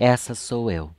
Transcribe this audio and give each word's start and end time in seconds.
essa 0.00 0.34
sou 0.34 0.70
eu. 0.70 0.90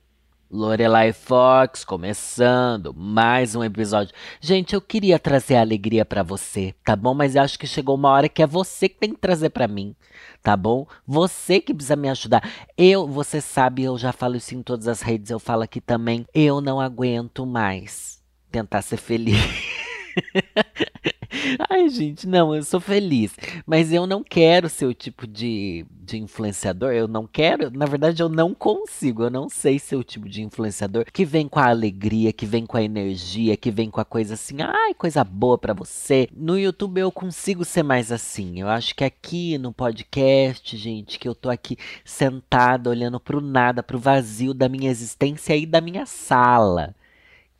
Lorelai 0.48 1.12
Fox 1.12 1.84
começando 1.84 2.94
mais 2.94 3.56
um 3.56 3.64
episódio. 3.64 4.14
Gente, 4.40 4.74
eu 4.74 4.80
queria 4.80 5.18
trazer 5.18 5.56
alegria 5.56 6.04
para 6.04 6.22
você, 6.22 6.72
tá 6.84 6.94
bom? 6.94 7.12
Mas 7.12 7.34
acho 7.34 7.58
que 7.58 7.66
chegou 7.66 7.96
uma 7.96 8.10
hora 8.10 8.28
que 8.28 8.40
é 8.40 8.46
você 8.46 8.88
que 8.88 9.00
tem 9.00 9.12
que 9.12 9.18
trazer 9.18 9.50
para 9.50 9.66
mim, 9.66 9.96
tá 10.40 10.56
bom? 10.56 10.86
Você 11.04 11.60
que 11.60 11.74
precisa 11.74 11.96
me 11.96 12.08
ajudar. 12.08 12.48
Eu, 12.78 13.08
você 13.08 13.40
sabe, 13.40 13.82
eu 13.82 13.98
já 13.98 14.12
falo 14.12 14.36
isso 14.36 14.54
em 14.54 14.62
todas 14.62 14.86
as 14.86 15.02
redes, 15.02 15.32
eu 15.32 15.40
falo 15.40 15.62
aqui 15.62 15.80
também. 15.80 16.24
Eu 16.32 16.60
não 16.60 16.80
aguento 16.80 17.44
mais 17.44 18.22
tentar 18.52 18.82
ser 18.82 18.98
feliz. 18.98 19.36
Ai, 21.70 21.88
gente, 21.88 22.26
não, 22.26 22.54
eu 22.54 22.62
sou 22.62 22.80
feliz. 22.80 23.34
Mas 23.66 23.92
eu 23.92 24.06
não 24.06 24.22
quero 24.22 24.68
ser 24.68 24.86
o 24.86 24.94
tipo 24.94 25.26
de, 25.26 25.86
de 26.02 26.18
influenciador. 26.18 26.92
Eu 26.92 27.08
não 27.08 27.26
quero. 27.26 27.70
Na 27.70 27.86
verdade, 27.86 28.22
eu 28.22 28.28
não 28.28 28.54
consigo. 28.54 29.24
Eu 29.24 29.30
não 29.30 29.48
sei 29.48 29.78
ser 29.78 29.96
o 29.96 30.04
tipo 30.04 30.28
de 30.28 30.42
influenciador 30.42 31.04
que 31.12 31.24
vem 31.24 31.48
com 31.48 31.58
a 31.58 31.68
alegria, 31.68 32.32
que 32.32 32.46
vem 32.46 32.66
com 32.66 32.76
a 32.76 32.82
energia, 32.82 33.56
que 33.56 33.70
vem 33.70 33.90
com 33.90 34.00
a 34.00 34.04
coisa 34.04 34.34
assim. 34.34 34.56
Ai, 34.60 34.94
coisa 34.94 35.24
boa 35.24 35.58
para 35.58 35.74
você. 35.74 36.28
No 36.34 36.58
YouTube 36.58 37.00
eu 37.00 37.10
consigo 37.10 37.64
ser 37.64 37.82
mais 37.82 38.12
assim. 38.12 38.60
Eu 38.60 38.68
acho 38.68 38.94
que 38.94 39.04
aqui 39.04 39.58
no 39.58 39.72
podcast, 39.72 40.76
gente, 40.76 41.18
que 41.18 41.28
eu 41.28 41.34
tô 41.34 41.48
aqui 41.50 41.76
sentada 42.04 42.90
olhando 42.90 43.18
pro 43.18 43.40
nada, 43.40 43.82
pro 43.82 43.98
vazio 43.98 44.54
da 44.54 44.68
minha 44.68 44.90
existência 44.90 45.56
e 45.56 45.66
da 45.66 45.80
minha 45.80 46.06
sala 46.06 46.94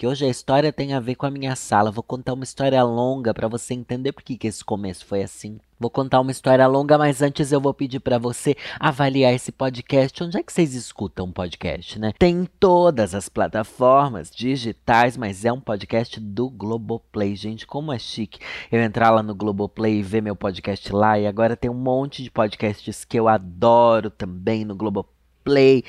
hoje 0.06 0.24
a 0.24 0.28
história 0.28 0.72
tem 0.72 0.94
a 0.94 1.00
ver 1.00 1.14
com 1.14 1.26
a 1.26 1.30
minha 1.30 1.54
sala. 1.56 1.90
Vou 1.90 2.02
contar 2.02 2.34
uma 2.34 2.44
história 2.44 2.82
longa 2.82 3.32
para 3.32 3.48
você 3.48 3.74
entender 3.74 4.12
por 4.12 4.22
que, 4.22 4.36
que 4.36 4.46
esse 4.46 4.64
começo 4.64 5.04
foi 5.04 5.22
assim. 5.22 5.58
Vou 5.82 5.90
contar 5.90 6.20
uma 6.20 6.30
história 6.30 6.64
longa, 6.68 6.96
mas 6.96 7.20
antes 7.22 7.50
eu 7.50 7.60
vou 7.60 7.74
pedir 7.74 7.98
para 7.98 8.16
você 8.16 8.56
avaliar 8.78 9.34
esse 9.34 9.50
podcast. 9.50 10.22
Onde 10.22 10.38
é 10.38 10.42
que 10.42 10.52
vocês 10.52 10.74
escutam 10.74 11.32
podcast, 11.32 11.98
né? 11.98 12.12
Tem 12.16 12.36
em 12.36 12.44
todas 12.44 13.16
as 13.16 13.28
plataformas 13.28 14.30
digitais, 14.30 15.16
mas 15.16 15.44
é 15.44 15.52
um 15.52 15.60
podcast 15.60 16.20
do 16.20 16.48
Globoplay. 16.48 17.34
Gente, 17.34 17.66
como 17.66 17.92
é 17.92 17.98
chique 17.98 18.38
eu 18.70 18.80
entrar 18.80 19.10
lá 19.10 19.24
no 19.24 19.34
Globoplay 19.34 19.98
e 19.98 20.02
ver 20.02 20.22
meu 20.22 20.36
podcast 20.36 20.92
lá. 20.92 21.18
E 21.18 21.26
agora 21.26 21.56
tem 21.56 21.68
um 21.68 21.74
monte 21.74 22.22
de 22.22 22.30
podcasts 22.30 23.04
que 23.04 23.18
eu 23.18 23.26
adoro 23.26 24.08
também 24.08 24.64
no 24.64 24.76
Globoplay. 24.76 25.82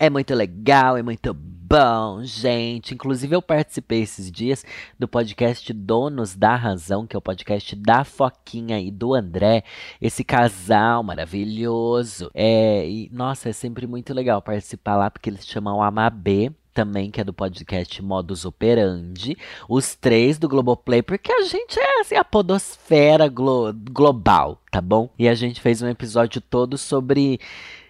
É 0.00 0.08
muito 0.08 0.32
legal, 0.32 0.96
é 0.96 1.02
muito 1.02 1.34
bom, 1.34 2.22
gente. 2.22 2.94
Inclusive, 2.94 3.34
eu 3.34 3.42
participei 3.42 4.02
esses 4.02 4.30
dias 4.30 4.64
do 4.96 5.08
podcast 5.08 5.72
Donos 5.72 6.36
da 6.36 6.54
Razão, 6.54 7.04
que 7.04 7.16
é 7.16 7.18
o 7.18 7.22
podcast 7.22 7.74
da 7.74 8.04
Foquinha 8.04 8.80
e 8.80 8.92
do 8.92 9.12
André. 9.12 9.64
Esse 10.00 10.22
casal 10.22 11.02
maravilhoso. 11.02 12.30
É, 12.32 12.88
e, 12.88 13.10
nossa, 13.12 13.48
é 13.48 13.52
sempre 13.52 13.88
muito 13.88 14.14
legal 14.14 14.40
participar 14.40 14.96
lá, 14.96 15.10
porque 15.10 15.28
eles 15.30 15.44
chamam 15.44 15.82
Amabê 15.82 16.52
também, 16.72 17.10
que 17.10 17.20
é 17.20 17.24
do 17.24 17.32
podcast 17.32 18.00
Modus 18.00 18.44
Operandi, 18.44 19.36
os 19.68 19.96
três 19.96 20.38
do 20.38 20.48
Globoplay, 20.48 21.02
porque 21.02 21.32
a 21.32 21.42
gente 21.42 21.76
é 21.76 22.00
assim, 22.00 22.14
a 22.14 22.22
podosfera 22.22 23.26
glo 23.26 23.74
global, 23.90 24.62
tá 24.70 24.80
bom? 24.80 25.10
E 25.18 25.28
a 25.28 25.34
gente 25.34 25.60
fez 25.60 25.82
um 25.82 25.88
episódio 25.88 26.40
todo 26.40 26.78
sobre 26.78 27.40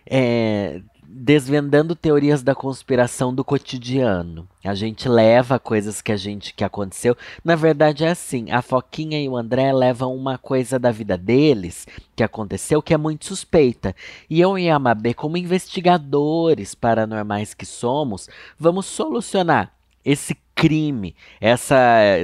é, 0.06 0.80
desvendando 1.10 1.96
teorias 1.96 2.42
da 2.42 2.54
conspiração 2.54 3.34
do 3.34 3.42
cotidiano. 3.42 4.46
A 4.62 4.74
gente 4.74 5.08
leva 5.08 5.58
coisas 5.58 6.02
que 6.02 6.12
a 6.12 6.16
gente 6.18 6.52
que 6.52 6.62
aconteceu. 6.62 7.16
Na 7.42 7.56
verdade 7.56 8.04
é 8.04 8.10
assim, 8.10 8.50
a 8.50 8.60
Foquinha 8.60 9.18
e 9.18 9.26
o 9.26 9.34
André 9.34 9.72
levam 9.72 10.14
uma 10.14 10.36
coisa 10.36 10.78
da 10.78 10.90
vida 10.90 11.16
deles 11.16 11.86
que 12.14 12.22
aconteceu 12.22 12.82
que 12.82 12.92
é 12.92 12.98
muito 12.98 13.24
suspeita. 13.24 13.96
E 14.28 14.38
eu 14.38 14.58
e 14.58 14.68
a 14.68 14.78
Mabê, 14.78 15.14
como 15.14 15.38
investigadores 15.38 16.74
paranormais 16.74 17.54
que 17.54 17.64
somos, 17.64 18.28
vamos 18.58 18.84
solucionar 18.84 19.72
esse 20.04 20.34
crime, 20.58 21.14
essa 21.40 21.76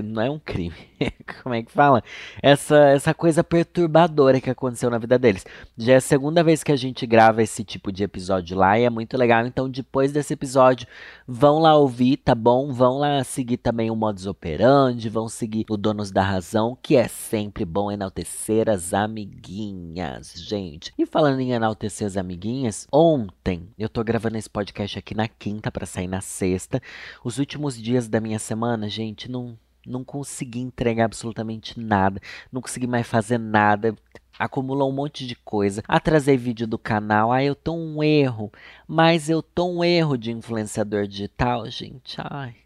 não 0.03 0.21
é 0.21 0.29
um 0.29 0.41
crime, 0.41 0.75
como 1.41 1.55
é 1.55 1.63
que 1.63 1.71
fala? 1.71 2.03
Essa 2.43 2.89
essa 2.89 3.15
coisa 3.15 3.45
perturbadora 3.45 4.41
que 4.41 4.51
aconteceu 4.51 4.91
na 4.91 4.99
vida 4.99 5.17
deles. 5.17 5.47
Já 5.79 5.93
é 5.93 5.97
a 5.97 6.01
segunda 6.01 6.43
vez 6.43 6.65
que 6.65 6.73
a 6.73 6.77
gente 6.77 7.07
grava 7.07 7.45
esse 7.45 7.63
tipo 7.63 7.93
de 7.93 8.03
episódio 8.03 8.57
lá 8.57 8.77
e 8.77 8.83
é 8.83 8.91
muito 8.91 9.17
legal. 9.17 9.47
Então 9.47 9.69
depois 9.69 10.11
desse 10.11 10.35
episódio, 10.35 10.89
vão 11.29 11.61
lá 11.61 11.77
ouvir, 11.77 12.17
tá 12.17 12.35
bom? 12.35 12.73
Vão 12.73 12.99
lá 12.99 13.23
seguir 13.23 13.59
também 13.59 13.89
o 13.89 13.95
modus 13.95 14.27
operandi, 14.27 15.09
vão 15.09 15.29
seguir 15.29 15.65
o 15.71 15.77
Donos 15.77 16.11
da 16.11 16.23
Razão, 16.23 16.77
que 16.83 16.97
é 16.97 17.07
sempre 17.07 17.65
bom 17.65 17.89
enaltecer 17.93 18.69
as 18.69 18.93
amiguinhas, 18.93 20.33
gente. 20.35 20.93
E 20.99 21.07
falando 21.07 21.39
em 21.39 21.53
enaltecer 21.53 22.05
as 22.05 22.17
amiguinhas, 22.17 22.89
ontem 22.93 23.69
eu 23.79 23.89
tô 23.89 24.03
gravando 24.03 24.39
esse 24.39 24.51
podcast 24.51 24.99
aqui 24.99 25.15
na 25.15 25.29
quinta 25.29 25.71
para 25.71 25.87
sair 25.87 26.09
na 26.09 26.21
sexta. 26.21 26.83
Os 27.23 27.39
últimos 27.39 27.81
dias 27.81 28.09
da 28.09 28.24
minha 28.25 28.39
semana, 28.39 28.89
gente, 28.89 29.31
não, 29.31 29.59
não 29.87 30.03
consegui 30.03 30.59
entregar 30.61 31.05
absolutamente 31.05 31.79
nada, 31.79 32.21
não 32.51 32.63
consegui 32.63 32.87
mais 32.87 33.07
fazer 33.07 33.39
nada. 33.39 33.95
Acumulou 34.37 34.91
um 34.91 34.95
monte 34.95 35.27
de 35.27 35.37
coisa. 35.37 35.81
Atrasei 35.87 36.37
vídeo 36.37 36.67
do 36.67 36.77
canal. 36.77 37.31
Ah, 37.31 37.45
eu 37.45 37.55
tô 37.55 37.73
um 37.73 38.03
erro. 38.03 38.51
Mas 38.89 39.31
eu 39.31 39.41
tô 39.41 39.69
um 39.69 39.85
erro 39.85 40.17
de 40.19 40.33
influenciador 40.33 41.07
digital, 41.07 41.71
gente. 41.71 42.17
Ai. 42.19 42.57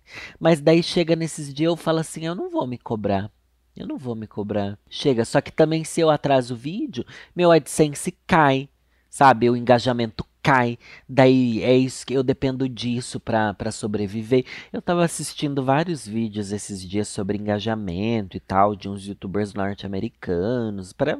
Mas 0.40 0.62
daí 0.62 0.82
chega 0.82 1.14
nesses 1.14 1.52
dias 1.52 1.68
eu 1.68 1.76
falo 1.76 1.98
assim: 1.98 2.24
eu 2.24 2.34
não 2.34 2.48
vou 2.48 2.66
me 2.66 2.78
cobrar. 2.78 3.30
Eu 3.76 3.86
não 3.86 3.98
vou 3.98 4.14
me 4.14 4.26
cobrar. 4.26 4.78
Chega, 4.88 5.26
só 5.26 5.42
que 5.42 5.52
também 5.52 5.84
se 5.84 6.00
eu 6.00 6.08
atraso 6.08 6.54
o 6.54 6.56
vídeo, 6.56 7.04
meu 7.36 7.52
AdSense 7.52 8.16
cai. 8.26 8.70
Sabe? 9.10 9.50
O 9.50 9.56
engajamento 9.56 10.24
cai. 10.48 10.78
Daí 11.06 11.62
é 11.62 11.76
isso 11.76 12.06
que 12.06 12.14
eu 12.14 12.22
dependo 12.22 12.66
disso 12.66 13.20
para 13.20 13.70
sobreviver. 13.70 14.46
Eu 14.72 14.80
tava 14.80 15.04
assistindo 15.04 15.62
vários 15.62 16.08
vídeos 16.08 16.52
esses 16.52 16.82
dias 16.82 17.06
sobre 17.06 17.36
engajamento 17.36 18.34
e 18.34 18.40
tal 18.40 18.74
de 18.74 18.88
uns 18.88 19.06
youtubers 19.06 19.52
norte-americanos 19.52 20.94
para 20.94 21.18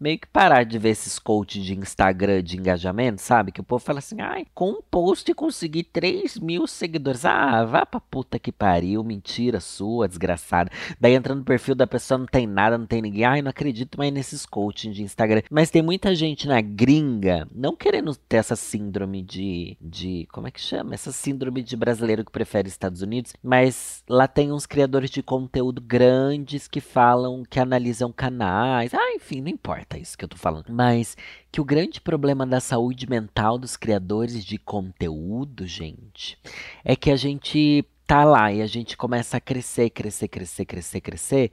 meio 0.00 0.18
que 0.18 0.26
parar 0.26 0.64
de 0.64 0.78
ver 0.78 0.90
esses 0.90 1.18
coaches 1.18 1.62
de 1.62 1.78
Instagram 1.78 2.42
de 2.42 2.56
engajamento, 2.56 3.20
sabe? 3.20 3.52
Que 3.52 3.60
o 3.60 3.64
povo 3.64 3.84
fala 3.84 3.98
assim, 3.98 4.22
ai, 4.22 4.46
com 4.54 4.70
um 4.70 4.80
post 4.90 5.34
consegui 5.34 5.82
3 5.82 6.38
mil 6.38 6.66
seguidores. 6.66 7.26
Ah, 7.26 7.66
vá 7.66 7.84
pra 7.84 8.00
puta 8.00 8.38
que 8.38 8.50
pariu, 8.50 9.04
mentira 9.04 9.60
sua, 9.60 10.08
desgraçada. 10.08 10.70
Daí 10.98 11.12
entra 11.12 11.34
no 11.34 11.44
perfil 11.44 11.74
da 11.74 11.86
pessoa, 11.86 12.16
não 12.16 12.26
tem 12.26 12.46
nada, 12.46 12.78
não 12.78 12.86
tem 12.86 13.02
ninguém. 13.02 13.26
Ai, 13.26 13.42
não 13.42 13.50
acredito 13.50 13.98
mais 13.98 14.10
nesses 14.10 14.46
coaching 14.46 14.90
de 14.90 15.02
Instagram. 15.02 15.42
Mas 15.50 15.70
tem 15.70 15.82
muita 15.82 16.14
gente 16.14 16.48
na 16.48 16.62
gringa 16.62 17.46
não 17.54 17.76
querendo 17.76 18.16
ter 18.16 18.38
essa 18.38 18.56
síndrome 18.70 19.22
de, 19.22 19.76
de. 19.80 20.26
Como 20.32 20.46
é 20.46 20.50
que 20.50 20.60
chama? 20.60 20.94
Essa 20.94 21.12
síndrome 21.12 21.62
de 21.62 21.76
brasileiro 21.76 22.24
que 22.24 22.30
prefere 22.30 22.68
Estados 22.68 23.02
Unidos. 23.02 23.32
Mas 23.42 24.04
lá 24.08 24.28
tem 24.28 24.52
uns 24.52 24.66
criadores 24.66 25.10
de 25.10 25.22
conteúdo 25.22 25.80
grandes 25.80 26.68
que 26.68 26.80
falam, 26.80 27.42
que 27.48 27.58
analisam 27.58 28.12
canais. 28.12 28.94
Ah, 28.94 29.14
enfim, 29.14 29.40
não 29.40 29.48
importa 29.48 29.98
isso 29.98 30.16
que 30.16 30.24
eu 30.24 30.28
tô 30.28 30.36
falando. 30.36 30.66
Mas 30.68 31.16
que 31.50 31.60
o 31.60 31.64
grande 31.64 32.00
problema 32.00 32.46
da 32.46 32.60
saúde 32.60 33.08
mental 33.08 33.58
dos 33.58 33.76
criadores 33.76 34.44
de 34.44 34.58
conteúdo, 34.58 35.66
gente, 35.66 36.38
é 36.84 36.94
que 36.94 37.10
a 37.10 37.16
gente 37.16 37.84
tá 38.10 38.24
lá 38.24 38.52
e 38.52 38.60
a 38.60 38.66
gente 38.66 38.96
começa 38.96 39.36
a 39.36 39.40
crescer, 39.40 39.88
crescer, 39.88 40.26
crescer, 40.26 40.64
crescer, 40.64 41.00
crescer 41.00 41.52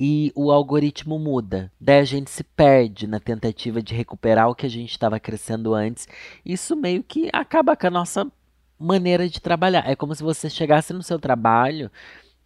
e 0.00 0.32
o 0.34 0.50
algoritmo 0.50 1.18
muda. 1.18 1.70
Daí 1.78 1.98
a 1.98 2.04
gente 2.04 2.30
se 2.30 2.42
perde 2.42 3.06
na 3.06 3.20
tentativa 3.20 3.82
de 3.82 3.94
recuperar 3.94 4.48
o 4.48 4.54
que 4.54 4.64
a 4.64 4.70
gente 4.70 4.90
estava 4.90 5.20
crescendo 5.20 5.74
antes. 5.74 6.08
Isso 6.42 6.74
meio 6.74 7.02
que 7.02 7.28
acaba 7.30 7.76
com 7.76 7.88
a 7.88 7.90
nossa 7.90 8.26
maneira 8.78 9.28
de 9.28 9.38
trabalhar. 9.38 9.86
É 9.86 9.94
como 9.94 10.14
se 10.14 10.22
você 10.22 10.48
chegasse 10.48 10.94
no 10.94 11.02
seu 11.02 11.18
trabalho 11.18 11.90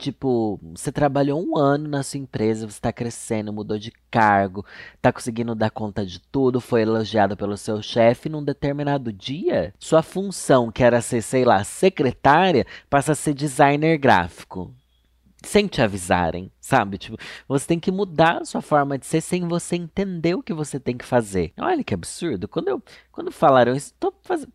Tipo, 0.02 0.58
você 0.74 0.90
trabalhou 0.90 1.40
um 1.40 1.56
ano 1.56 1.88
na 1.88 2.02
sua 2.02 2.18
empresa, 2.18 2.66
você 2.66 2.76
está 2.76 2.92
crescendo, 2.92 3.52
mudou 3.52 3.78
de 3.78 3.92
cargo, 4.10 4.66
está 4.96 5.12
conseguindo 5.12 5.54
dar 5.54 5.70
conta 5.70 6.04
de 6.04 6.18
tudo, 6.18 6.60
foi 6.60 6.82
elogiado 6.82 7.36
pelo 7.36 7.56
seu 7.56 7.80
chefe. 7.80 8.28
Num 8.28 8.42
determinado 8.42 9.12
dia, 9.12 9.72
sua 9.78 10.02
função, 10.02 10.72
que 10.72 10.82
era 10.82 11.00
ser, 11.00 11.22
sei 11.22 11.44
lá, 11.44 11.62
secretária, 11.62 12.66
passa 12.90 13.12
a 13.12 13.14
ser 13.14 13.32
designer 13.32 13.96
gráfico. 13.96 14.74
Sem 15.44 15.66
te 15.66 15.82
avisarem, 15.82 16.50
sabe? 16.60 16.98
Tipo, 16.98 17.16
você 17.48 17.66
tem 17.66 17.80
que 17.80 17.90
mudar 17.90 18.42
a 18.42 18.44
sua 18.44 18.62
forma 18.62 18.98
de 18.98 19.06
ser 19.06 19.20
sem 19.20 19.46
você 19.46 19.76
entender 19.76 20.34
o 20.34 20.42
que 20.42 20.52
você 20.52 20.78
tem 20.78 20.96
que 20.96 21.04
fazer. 21.04 21.52
Olha 21.58 21.84
que 21.84 21.94
absurdo. 21.94 22.48
Quando 22.48 22.68
eu 22.68 22.82
quando 23.12 23.30
falaram 23.30 23.76
isso, 23.76 23.92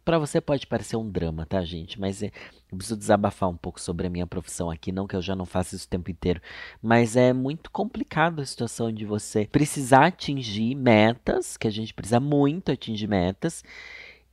para 0.03 0.17
você 0.17 0.41
pode 0.41 0.65
parecer 0.65 0.97
um 0.97 1.07
drama, 1.07 1.45
tá, 1.45 1.63
gente? 1.63 1.99
Mas 1.99 2.23
é, 2.23 2.31
eu 2.71 2.77
preciso 2.77 2.97
desabafar 2.97 3.47
um 3.47 3.55
pouco 3.55 3.79
sobre 3.79 4.07
a 4.07 4.09
minha 4.09 4.25
profissão 4.25 4.71
aqui, 4.71 4.91
não 4.91 5.05
que 5.05 5.15
eu 5.15 5.21
já 5.21 5.35
não 5.35 5.45
faça 5.45 5.75
isso 5.75 5.85
o 5.85 5.89
tempo 5.89 6.09
inteiro, 6.09 6.41
mas 6.81 7.15
é 7.15 7.31
muito 7.33 7.69
complicado 7.69 8.41
a 8.41 8.45
situação 8.45 8.91
de 8.91 9.05
você 9.05 9.45
precisar 9.45 10.07
atingir 10.07 10.73
metas, 10.73 11.55
que 11.55 11.67
a 11.67 11.71
gente 11.71 11.93
precisa 11.93 12.19
muito 12.19 12.71
atingir 12.71 13.07
metas 13.07 13.63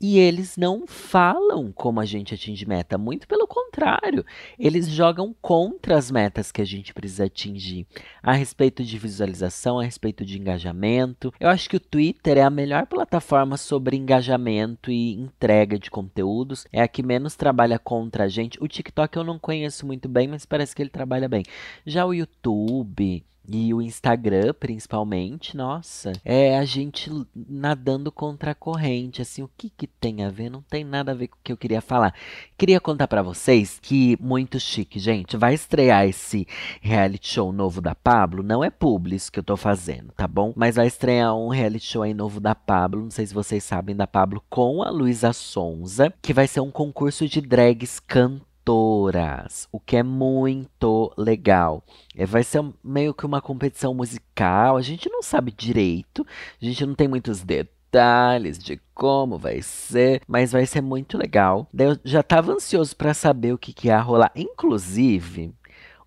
e 0.01 0.19
eles 0.19 0.57
não 0.57 0.87
falam 0.87 1.73
como 1.73 2.01
a 2.01 2.05
gente 2.05 2.35
atinge 2.35 2.67
meta, 2.67 2.99
muito 2.99 3.27
pelo 3.27 3.47
contrário, 3.47 4.25
eles 4.59 4.89
jogam 4.89 5.35
contra 5.41 5.97
as 5.97 6.11
metas 6.11 6.53
que 6.53 6.61
a 6.61 6.65
gente 6.65 6.93
precisa 6.93 7.25
atingir, 7.25 7.87
a 8.23 8.33
respeito 8.33 8.85
de 8.85 8.99
visualização, 8.99 9.79
a 9.79 9.85
respeito 9.85 10.25
de 10.25 10.39
engajamento. 10.39 11.33
Eu 11.39 11.49
acho 11.49 11.69
que 11.69 11.77
o 11.77 11.81
Twitter 11.81 12.39
é 12.39 12.43
a 12.43 12.51
melhor 12.51 12.87
plataforma 12.87 13.57
sobre 13.57 13.97
engajamento 13.97 14.91
e 14.91 15.15
entrega 15.15 15.79
de 15.79 15.91
conteúdos, 15.91 16.67
é 16.73 16.83
a 16.83 16.89
que 16.89 17.03
menos 17.03 17.37
trabalha 17.37 17.79
contra 17.79 18.25
a 18.25 18.29
gente. 18.29 18.59
O 18.63 18.69
TikTok 18.69 19.17
eu 19.17 19.25
não 19.25 19.39
conheço 19.39 19.87
muito 19.87 20.09
bem, 20.09 20.29
mas 20.29 20.45
parece 20.45 20.75
que 20.75 20.83
ele 20.83 20.91
trabalha 20.91 21.29
bem. 21.29 21.45
Já 21.87 22.05
o 22.05 22.15
YouTube, 22.15 23.25
e 23.47 23.75
o 23.75 23.83
Instagram, 23.83 24.55
principalmente, 24.59 25.57
nossa, 25.57 26.13
é 26.25 26.57
a 26.57 26.65
gente 26.65 27.11
nadando 27.35 28.11
contra 28.11 28.53
a 28.53 28.55
corrente. 28.55 29.21
Assim, 29.21 29.43
o 29.43 29.51
que 29.57 29.69
que 29.69 29.87
tem 29.87 30.25
a 30.25 30.31
ver? 30.31 30.51
Não 30.51 30.63
tem 30.63 30.83
nada 30.83 31.13
a 31.13 31.15
ver 31.15 31.29
com 31.29 31.37
o 31.37 31.41
que 31.45 31.53
eu 31.53 31.57
queria 31.57 31.81
falar. 31.81 32.15
Queria 32.57 32.81
contar 32.81 33.07
para 33.07 33.23
vocês 33.23 33.79
que, 33.81 34.17
muito 34.21 34.59
chique, 34.59 34.99
gente, 34.99 35.37
vai 35.37 35.55
estrear 35.55 36.07
esse 36.07 36.47
reality 36.81 37.29
show 37.29 37.53
novo 37.53 37.81
da 37.81 37.95
Pablo. 37.95 38.43
Não 38.43 38.65
é 38.65 38.71
publis 38.71 39.29
que 39.29 39.39
eu 39.39 39.45
tô 39.45 39.57
fazendo, 39.57 40.13
tá 40.17 40.27
bom? 40.27 40.53
Mas 40.57 40.77
vai 40.77 40.87
estrear 40.87 41.37
um 41.37 41.49
reality 41.49 41.85
show 41.85 42.03
aí 42.03 42.15
novo 42.15 42.41
da 42.41 42.55
Pablo. 42.55 43.03
Não 43.03 43.11
sei 43.11 43.27
se 43.27 43.35
vocês 43.35 43.63
sabem 43.63 43.95
da 43.95 44.07
Pablo 44.07 44.43
com 44.49 44.83
a 44.83 44.89
Luísa 44.89 45.33
Sonza, 45.33 46.13
que 46.23 46.33
vai 46.33 46.47
ser 46.47 46.61
um 46.61 46.71
concurso 46.71 47.29
de 47.29 47.41
drags 47.41 48.01
cantoras 48.01 48.54
cantoras, 48.65 49.69
o 49.71 49.79
que 49.79 49.97
é 49.97 50.03
muito 50.03 51.13
legal. 51.17 51.85
É, 52.17 52.25
vai 52.25 52.43
ser 52.43 52.65
meio 52.83 53.13
que 53.13 53.27
uma 53.27 53.43
competição 53.43 53.95
musical, 53.95 54.77
a 54.77 54.83
gente 54.83 55.09
não 55.11 55.23
sabe 55.23 55.53
direito, 55.53 56.27
a 56.61 56.65
gente 56.65 56.85
não 56.87 56.95
tem 56.95 57.07
muitos 57.07 57.43
detalhes 57.43 58.59
de 58.59 58.81
como 58.95 59.39
vai 59.39 59.61
ser, 59.61 60.23
mas 60.27 60.53
vai 60.53 60.65
ser 60.67 60.81
muito 60.81 61.19
legal. 61.19 61.69
Eu 61.77 61.99
já 62.05 62.21
estava 62.21 62.53
ansioso 62.53 62.97
para 62.97 63.13
saber 63.13 63.53
o 63.53 63.59
que, 63.59 63.73
que 63.73 63.89
ia 63.89 64.01
rolar. 64.01 64.33
Inclusive, 64.35 65.53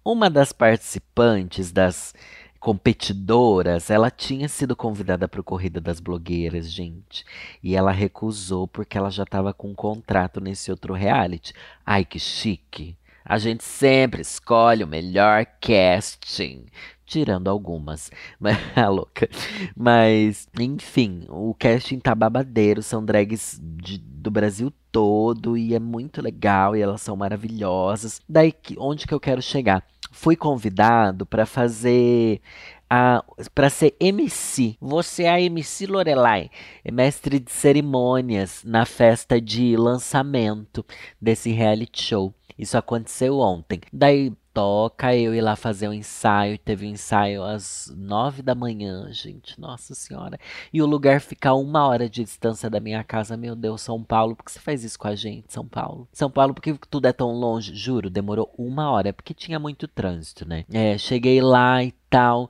uma 0.04 0.30
das 0.30 0.52
participantes 0.52 1.72
das 1.72 2.14
competidoras, 2.60 3.90
ela 3.90 4.10
tinha 4.10 4.48
sido 4.48 4.76
convidada 4.76 5.28
para 5.28 5.42
o 5.42 5.44
Corrida 5.44 5.80
das 5.80 6.00
Blogueiras, 6.00 6.72
gente. 6.72 7.26
E 7.64 7.76
ela 7.76 7.92
recusou 7.92 8.68
porque 8.68 8.98
ela 8.98 9.10
já 9.10 9.24
estava 9.24 9.54
com 9.54 9.70
um 9.70 9.76
contrato 9.76 10.42
nesse 10.42 10.72
outro 10.72 10.94
reality. 10.94 11.54
Ai, 11.86 12.04
que 12.04 12.20
chique. 12.20 12.96
A 13.24 13.38
gente 13.38 13.64
sempre 13.64 14.22
escolhe 14.22 14.84
o 14.84 14.88
melhor 14.88 15.46
casting. 15.60 16.66
Tirando 17.06 17.50
algumas, 17.50 18.12
mas 18.40 18.58
louca. 18.90 19.30
Mas, 19.76 20.48
enfim, 20.60 21.26
o 21.30 21.54
casting 21.58 22.00
tá 22.00 22.14
babadeiro, 22.14 22.84
são 22.84 23.04
drags 23.04 23.60
de, 23.62 23.98
do 23.98 24.30
Brasil 24.30 24.74
todo 24.92 25.58
e 25.58 25.74
é 25.74 25.80
muito 25.80 26.22
legal 26.22 26.76
e 26.76 26.82
elas 26.82 27.02
são 27.02 27.16
maravilhosas. 27.16 28.22
Daí, 28.28 28.54
onde 28.78 29.06
que 29.06 29.14
eu 29.14 29.20
quero 29.20 29.42
chegar? 29.42 29.86
Fui 30.18 30.36
convidado 30.36 31.28
para 31.28 31.46
fazer 31.46 32.42
a 32.90 33.24
para 33.54 33.70
ser 33.70 33.96
MC. 34.00 34.76
Você 34.82 35.24
é 35.24 35.30
a 35.30 35.40
MC 35.40 35.86
Lorelai, 35.86 36.50
é 36.84 36.92
mestre 36.92 37.40
de 37.40 37.52
cerimônias 37.52 38.64
na 38.66 38.84
festa 38.86 39.40
de 39.40 39.78
lançamento 39.78 40.84
desse 41.22 41.52
reality 41.52 42.02
show. 42.02 42.34
Isso 42.58 42.78
aconteceu 42.78 43.38
ontem. 43.38 43.80
Daí 43.94 44.34
toca 44.58 45.16
eu 45.16 45.36
ir 45.36 45.42
lá 45.42 45.56
fazer 45.56 45.88
um 45.88 45.94
ensaio. 45.94 46.58
Teve 46.58 46.88
um 46.88 46.90
ensaio 46.90 47.44
às 47.44 47.94
nove 47.96 48.42
da 48.42 48.56
manhã, 48.56 49.08
gente. 49.12 49.60
Nossa 49.62 49.94
Senhora. 49.94 50.40
E 50.74 50.82
o 50.82 50.86
lugar 50.88 51.22
fica 51.22 51.50
a 51.50 51.54
uma 51.54 51.86
hora 51.86 52.10
de 52.10 52.24
distância 52.24 52.68
da 52.68 52.80
minha 52.80 53.04
casa. 53.04 53.38
Meu 53.38 53.56
Deus, 53.56 53.82
São 53.82 54.04
Paulo. 54.04 54.36
Por 54.36 54.46
que 54.46 54.52
você 54.52 54.60
faz 54.60 54.84
isso 54.84 54.98
com 54.98 55.08
a 55.08 55.14
gente, 55.14 55.54
São 55.54 55.68
Paulo? 55.68 56.08
São 56.12 56.32
Paulo, 56.32 56.56
porque 56.56 56.76
tudo 56.90 57.06
é 57.06 57.14
tão 57.14 57.34
longe? 57.34 57.76
Juro, 57.76 58.10
demorou 58.10 58.52
uma 58.58 58.90
hora. 58.90 59.14
Porque 59.14 59.32
tinha 59.32 59.60
muito 59.60 59.88
trânsito, 59.88 60.44
né? 60.44 60.66
É, 60.74 60.98
cheguei 60.98 61.40
lá 61.40 61.84
e 61.84 61.92
tal 62.10 62.50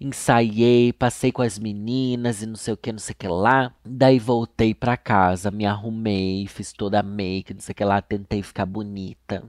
ensaiei, 0.00 0.92
passei 0.92 1.32
com 1.32 1.42
as 1.42 1.58
meninas 1.58 2.42
e 2.42 2.46
não 2.46 2.56
sei 2.56 2.74
o 2.74 2.76
que, 2.76 2.92
não 2.92 2.98
sei 2.98 3.12
o 3.12 3.16
que 3.16 3.28
lá. 3.28 3.72
Daí 3.84 4.18
voltei 4.18 4.74
pra 4.74 4.96
casa, 4.96 5.50
me 5.50 5.66
arrumei, 5.66 6.46
fiz 6.46 6.72
toda 6.72 7.00
a 7.00 7.02
make, 7.02 7.54
não 7.54 7.60
sei 7.60 7.72
o 7.72 7.76
que 7.76 7.84
lá, 7.84 8.00
tentei 8.00 8.42
ficar 8.42 8.66
bonita, 8.66 9.44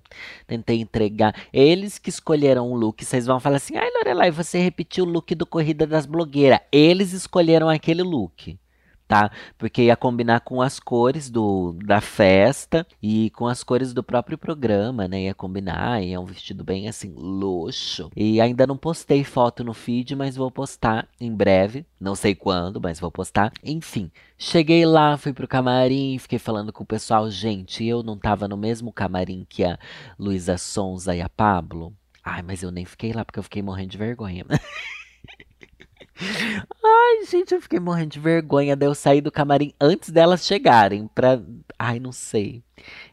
tentei 0.48 0.80
entregar. 0.82 1.36
Eles 1.54 2.00
que 2.00 2.10
escolheram 2.10 2.72
o 2.72 2.76
look, 2.76 3.04
vocês 3.04 3.26
vão 3.26 3.40
falar 3.40 3.58
assim: 3.58 3.78
ai 3.78 3.90
Lorelai, 3.96 4.32
você 4.32 4.60
repetiu 4.60 5.06
o 5.06 5.10
look 5.10 5.34
do 5.36 5.46
Corrida 5.46 5.86
das 5.86 6.06
Blogueiras. 6.06 6.60
Eles 6.72 7.14
escolheram 7.14 7.70
aquele 7.70 8.04
look 8.04 8.58
tá? 9.10 9.32
Porque 9.58 9.82
ia 9.82 9.96
combinar 9.96 10.42
com 10.42 10.62
as 10.62 10.80
cores 10.80 11.32
do, 11.32 11.74
da 11.84 12.00
festa 12.00 12.86
e 13.02 13.32
com 13.32 13.48
as 13.48 13.64
cores 13.64 13.92
do 13.92 14.04
próprio 14.04 14.38
programa, 14.38 15.08
né? 15.08 15.24
Ia 15.24 15.34
combinar, 15.34 16.04
e 16.04 16.14
é 16.14 16.20
um 16.20 16.26
vestido 16.26 16.64
bem 16.64 16.88
assim, 16.88 17.12
luxo. 17.18 18.12
E 18.16 18.40
ainda 18.40 18.68
não 18.68 18.78
postei 18.78 19.24
foto 19.24 19.64
no 19.64 19.74
feed, 19.74 20.16
mas 20.16 20.36
vou 20.36 20.52
postar 20.52 21.08
em 21.20 21.34
breve. 21.34 21.88
Não 22.00 22.14
sei 22.14 22.36
quando, 22.36 22.80
mas 22.80 23.00
vou 23.00 23.10
postar. 23.10 23.52
Enfim, 23.64 24.12
cheguei 24.38 24.86
lá, 24.86 25.18
fui 25.18 25.34
pro 25.34 25.48
camarim, 25.48 26.20
fiquei 26.20 26.38
falando 26.38 26.72
com 26.72 26.84
o 26.84 26.88
pessoal. 26.88 27.32
Gente, 27.32 27.84
eu 27.84 28.04
não 28.04 28.16
tava 28.16 28.48
no 28.48 28.56
mesmo 28.56 28.94
camarim 28.94 29.44
que 29.50 29.64
a 29.64 29.80
Luísa 30.20 30.56
Sonza 30.56 31.16
e 31.16 31.22
a 31.22 31.28
Pablo. 31.28 31.92
Ai, 32.24 32.44
mas 32.44 32.62
eu 32.62 32.70
nem 32.70 32.86
fiquei 32.86 33.12
lá 33.12 33.26
porque 33.26 33.40
eu 33.40 33.44
fiquei 33.44 33.64
morrendo 33.64 33.90
de 33.90 33.98
vergonha. 33.98 34.46
Ai, 36.22 37.26
gente, 37.26 37.54
eu 37.54 37.62
fiquei 37.62 37.80
morrendo 37.80 38.12
de 38.12 38.20
vergonha. 38.20 38.76
Daí 38.76 38.88
eu 38.88 38.96
saí 38.96 39.22
do 39.22 39.32
camarim 39.32 39.74
antes 39.80 40.10
delas 40.10 40.46
chegarem. 40.46 41.08
Pra. 41.08 41.42
Ai, 41.78 42.00
não 42.00 42.12
sei. 42.12 42.64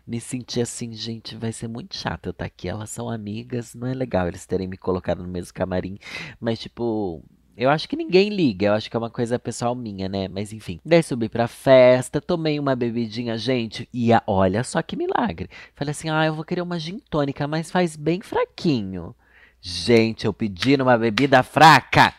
Me 0.06 0.20
senti 0.20 0.60
assim, 0.60 0.92
gente, 0.92 1.36
vai 1.36 1.52
ser 1.52 1.68
muito 1.68 1.96
chato 1.96 2.26
eu 2.26 2.30
estar 2.30 2.44
tá 2.44 2.46
aqui. 2.46 2.68
Elas 2.68 2.90
são 2.90 3.08
amigas, 3.08 3.74
não 3.74 3.86
é 3.86 3.94
legal 3.94 4.28
eles 4.28 4.46
terem 4.46 4.68
me 4.68 4.76
colocado 4.76 5.22
no 5.22 5.28
mesmo 5.28 5.54
camarim. 5.54 5.98
Mas, 6.40 6.58
tipo, 6.58 7.22
eu 7.56 7.70
acho 7.70 7.88
que 7.88 7.96
ninguém 7.96 8.28
liga, 8.28 8.66
eu 8.66 8.74
acho 8.74 8.90
que 8.90 8.96
é 8.96 8.98
uma 8.98 9.10
coisa 9.10 9.38
pessoal 9.38 9.74
minha, 9.74 10.08
né? 10.08 10.28
Mas 10.28 10.52
enfim. 10.52 10.78
Daí 10.84 11.02
subi 11.02 11.28
pra 11.28 11.48
festa, 11.48 12.20
tomei 12.20 12.58
uma 12.60 12.76
bebidinha, 12.76 13.38
gente, 13.38 13.88
e 13.94 14.10
olha 14.26 14.62
só 14.62 14.82
que 14.82 14.96
milagre. 14.96 15.48
Falei 15.74 15.92
assim: 15.92 16.10
ah, 16.10 16.26
eu 16.26 16.34
vou 16.34 16.44
querer 16.44 16.60
uma 16.60 16.78
gin 16.78 16.98
tônica, 17.10 17.48
mas 17.48 17.70
faz 17.70 17.96
bem 17.96 18.20
fraquinho. 18.20 19.14
Gente, 19.60 20.26
eu 20.26 20.32
pedi 20.32 20.76
numa 20.76 20.98
bebida 20.98 21.42
fraca. 21.42 22.12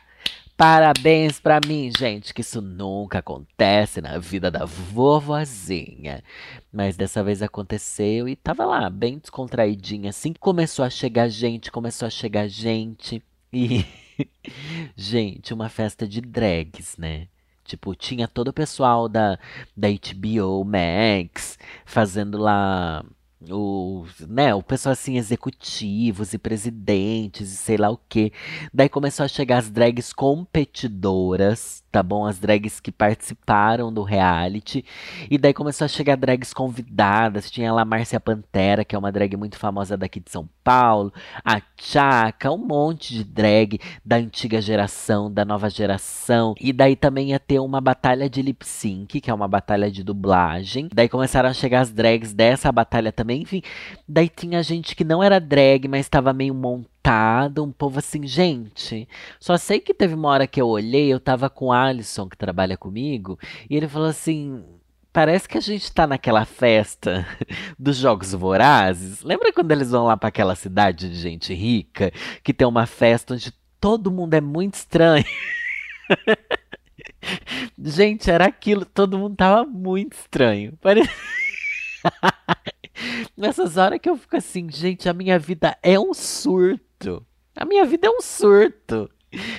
Parabéns 0.58 1.40
para 1.40 1.60
mim, 1.68 1.92
gente, 1.96 2.34
que 2.34 2.42
isso 2.42 2.60
nunca 2.62 3.20
acontece 3.20 4.02
na 4.02 4.18
vida 4.18 4.50
da 4.50 4.66
vovozinha. 4.66 6.24
Mas 6.74 6.98
dessa 6.98 7.24
vez 7.24 7.44
aconteceu 7.44 8.28
e 8.28 8.36
tava 8.36 8.66
lá, 8.66 8.90
bem 8.90 9.20
descontraidinha 9.20 10.10
assim. 10.10 10.34
Começou 10.34 10.84
a 10.84 10.90
chegar 10.90 11.30
gente, 11.30 11.72
começou 11.72 12.08
a 12.08 12.10
chegar 12.10 12.48
gente. 12.48 13.22
E. 13.54 13.86
gente, 14.98 15.54
uma 15.54 15.70
festa 15.70 16.08
de 16.08 16.22
drags, 16.22 16.98
né? 16.98 17.28
Tipo, 17.64 17.94
tinha 17.94 18.28
todo 18.28 18.48
o 18.48 18.54
pessoal 18.54 19.08
da, 19.08 19.38
da 19.76 19.90
HBO 19.90 20.66
Max 20.66 21.60
fazendo 21.86 22.40
lá 22.40 23.06
o, 23.50 24.06
né, 24.28 24.54
o 24.56 24.64
pessoal 24.64 24.94
assim, 24.94 25.18
executivos 25.18 26.34
e 26.34 26.38
presidentes 26.40 27.54
e 27.54 27.56
sei 27.56 27.78
lá 27.78 27.90
o 27.90 28.00
que. 28.10 28.32
Daí 28.74 28.90
começou 28.90 29.24
a 29.24 29.28
chegar 29.28 29.60
as 29.60 29.70
drags 29.70 30.12
competidoras, 30.12 31.84
tá 31.92 32.02
bom? 32.02 32.26
As 32.26 32.40
drags 32.40 32.80
que 32.80 32.92
participaram 32.92 33.94
do 33.94 34.02
reality. 34.02 34.84
E 35.30 35.38
daí 35.38 35.54
começou 35.54 35.86
a 35.86 35.88
chegar 35.88 36.18
drags 36.18 36.54
convidadas. 36.54 37.52
Tinha 37.52 37.72
lá 37.72 37.84
a 37.84 37.86
Márcia 37.86 38.20
Pantera, 38.20 38.84
que 38.84 38.96
é 38.96 39.00
uma 39.00 39.12
drag 39.12 39.36
muito 39.38 39.58
famosa 39.58 39.96
daqui 39.96 40.20
de 40.20 40.32
São 40.32 40.50
Paulo. 40.68 41.14
A 41.46 41.62
Chaka, 41.78 42.52
um 42.52 42.58
monte 42.58 43.14
de 43.14 43.24
drag 43.24 43.80
da 44.04 44.18
antiga 44.18 44.60
geração, 44.60 45.32
da 45.32 45.46
nova 45.46 45.70
geração. 45.70 46.56
E 46.60 46.74
daí 46.74 46.98
também 46.98 47.30
ia 47.30 47.40
ter 47.40 47.60
uma 47.60 47.80
batalha 47.80 48.30
de 48.30 48.42
lip 48.42 48.68
sync, 48.68 49.22
que 49.22 49.32
é 49.32 49.34
uma 49.34 49.48
batalha 49.48 49.90
de 49.90 50.04
dublagem. 50.04 50.90
Daí 50.94 51.08
começaram 51.08 51.48
a 51.48 51.54
chegar 51.54 51.80
as 51.80 51.94
drags 51.94 52.34
dessa 52.34 52.70
batalha 52.70 53.14
também. 53.14 53.44
Enfim, 53.44 53.62
daí 54.06 54.28
tinha 54.28 54.62
gente 54.62 54.94
que 54.94 55.06
não 55.06 55.24
era 55.24 55.40
drag, 55.40 55.88
mas 55.88 56.02
estava 56.02 56.34
meio 56.34 56.54
montada. 56.54 57.64
Um 57.64 57.72
povo 57.72 58.00
assim, 58.00 58.28
gente. 58.28 59.08
Só 59.40 59.56
sei 59.56 59.80
que 59.80 59.94
teve 59.94 60.16
uma 60.16 60.28
hora 60.28 60.48
que 60.48 60.60
eu 60.60 60.68
olhei, 60.68 61.08
eu 61.08 61.20
tava 61.20 61.50
com 61.50 61.68
o 61.68 61.72
Alisson, 61.72 62.28
que 62.28 62.36
trabalha 62.36 62.76
comigo, 62.76 63.40
e 63.70 63.78
ele 63.78 63.88
falou 63.88 64.10
assim 64.10 64.66
parece 65.18 65.50
que 65.50 65.58
a 65.58 65.62
gente 65.62 65.92
tá 65.92 66.06
naquela 66.06 66.46
festa 66.46 67.26
dos 67.80 67.98
Jogos 67.98 68.34
Vorazes. 68.34 69.24
Lembra 69.24 69.52
quando 69.52 69.72
eles 69.72 69.90
vão 69.90 70.06
lá 70.06 70.16
para 70.16 70.30
aquela 70.30 70.54
cidade 70.54 71.10
de 71.10 71.16
gente 71.16 71.56
rica, 71.56 72.12
que 72.44 72.54
tem 72.54 72.68
uma 72.68 72.86
festa 72.86 73.34
onde 73.34 73.52
todo 73.82 74.12
mundo 74.12 74.36
é 74.36 74.42
muito 74.42 74.76
estranho? 74.76 75.26
gente, 77.84 78.30
era 78.30 78.46
aquilo, 78.46 78.86
todo 78.86 79.18
mundo 79.18 79.36
tava 79.36 79.66
muito 79.66 80.14
estranho. 80.14 80.78
Nessas 83.36 83.76
horas 83.76 84.00
que 84.00 84.08
eu 84.08 84.18
fico 84.18 84.38
assim, 84.38 84.70
gente, 84.70 85.10
a 85.10 85.14
minha 85.14 85.40
vida 85.40 85.76
é 85.82 86.00
um 86.00 86.14
surto. 86.14 87.26
A 87.56 87.66
minha 87.66 87.86
vida 87.86 88.06
é 88.06 88.12
um 88.12 88.22
surto. 88.22 89.10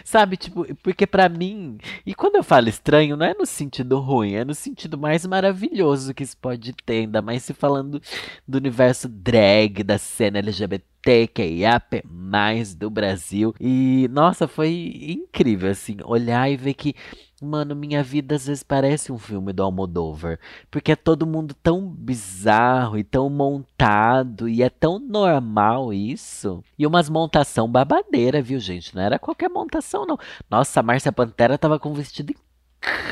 Sabe, 0.05 0.37
tipo, 0.37 0.65
porque 0.77 1.07
para 1.07 1.29
mim, 1.29 1.79
e 2.07 2.15
quando 2.15 2.37
eu 2.37 2.43
falo 2.43 2.69
estranho, 2.69 3.17
não 3.17 3.27
é 3.27 3.35
no 3.35 3.45
sentido 3.45 3.99
ruim, 4.01 4.33
é 4.33 4.45
no 4.45 4.55
sentido 4.55 4.97
mais 4.97 5.27
maravilhoso 5.27 6.15
que 6.15 6.23
isso 6.23 6.37
pode 6.39 6.73
ter, 6.73 7.01
ainda 7.01 7.21
mais 7.21 7.43
se 7.43 7.53
falando 7.53 8.01
do 8.47 8.57
universo 8.57 9.09
drag, 9.09 9.83
da 9.83 9.99
cena 9.99 10.39
LGBTQIAP+, 10.39 12.03
do 12.79 12.89
Brasil. 12.89 13.55
E, 13.61 14.09
nossa, 14.11 14.49
foi 14.49 14.73
incrível, 15.07 15.71
assim, 15.71 15.99
olhar 16.05 16.51
e 16.51 16.57
ver 16.57 16.75
que 16.75 16.95
Mano, 17.41 17.77
minha 17.77 18.03
vida 18.03 18.35
às 18.35 18.47
vezes 18.49 18.65
parece 18.65 19.13
um 19.13 19.19
filme 19.19 19.53
do 19.53 19.63
Almodóvar, 19.63 20.41
porque 20.73 20.91
é 20.91 20.97
todo 20.97 21.25
mundo 21.25 21.55
tão 21.55 21.89
bizarro 21.89 22.99
e 22.99 23.05
tão 23.05 23.31
montado 23.31 24.49
e 24.49 24.61
é 24.61 24.69
tão 24.69 24.99
normal 24.99 25.93
isso. 25.93 26.65
E 26.77 26.85
umas 26.85 27.09
montação 27.09 27.71
babadeira, 27.71 28.43
viu, 28.43 28.59
gente? 28.59 28.93
Não 28.93 29.03
era 29.03 29.21
qualquer 29.21 29.49
montação 29.49 30.05
não. 30.05 30.19
Nossa, 30.51 30.81
a 30.81 30.83
Márcia 30.83 31.13
Pantera 31.13 31.57
tava 31.57 31.79
com 31.79 31.91
um 31.91 31.95
vestido 31.95 32.35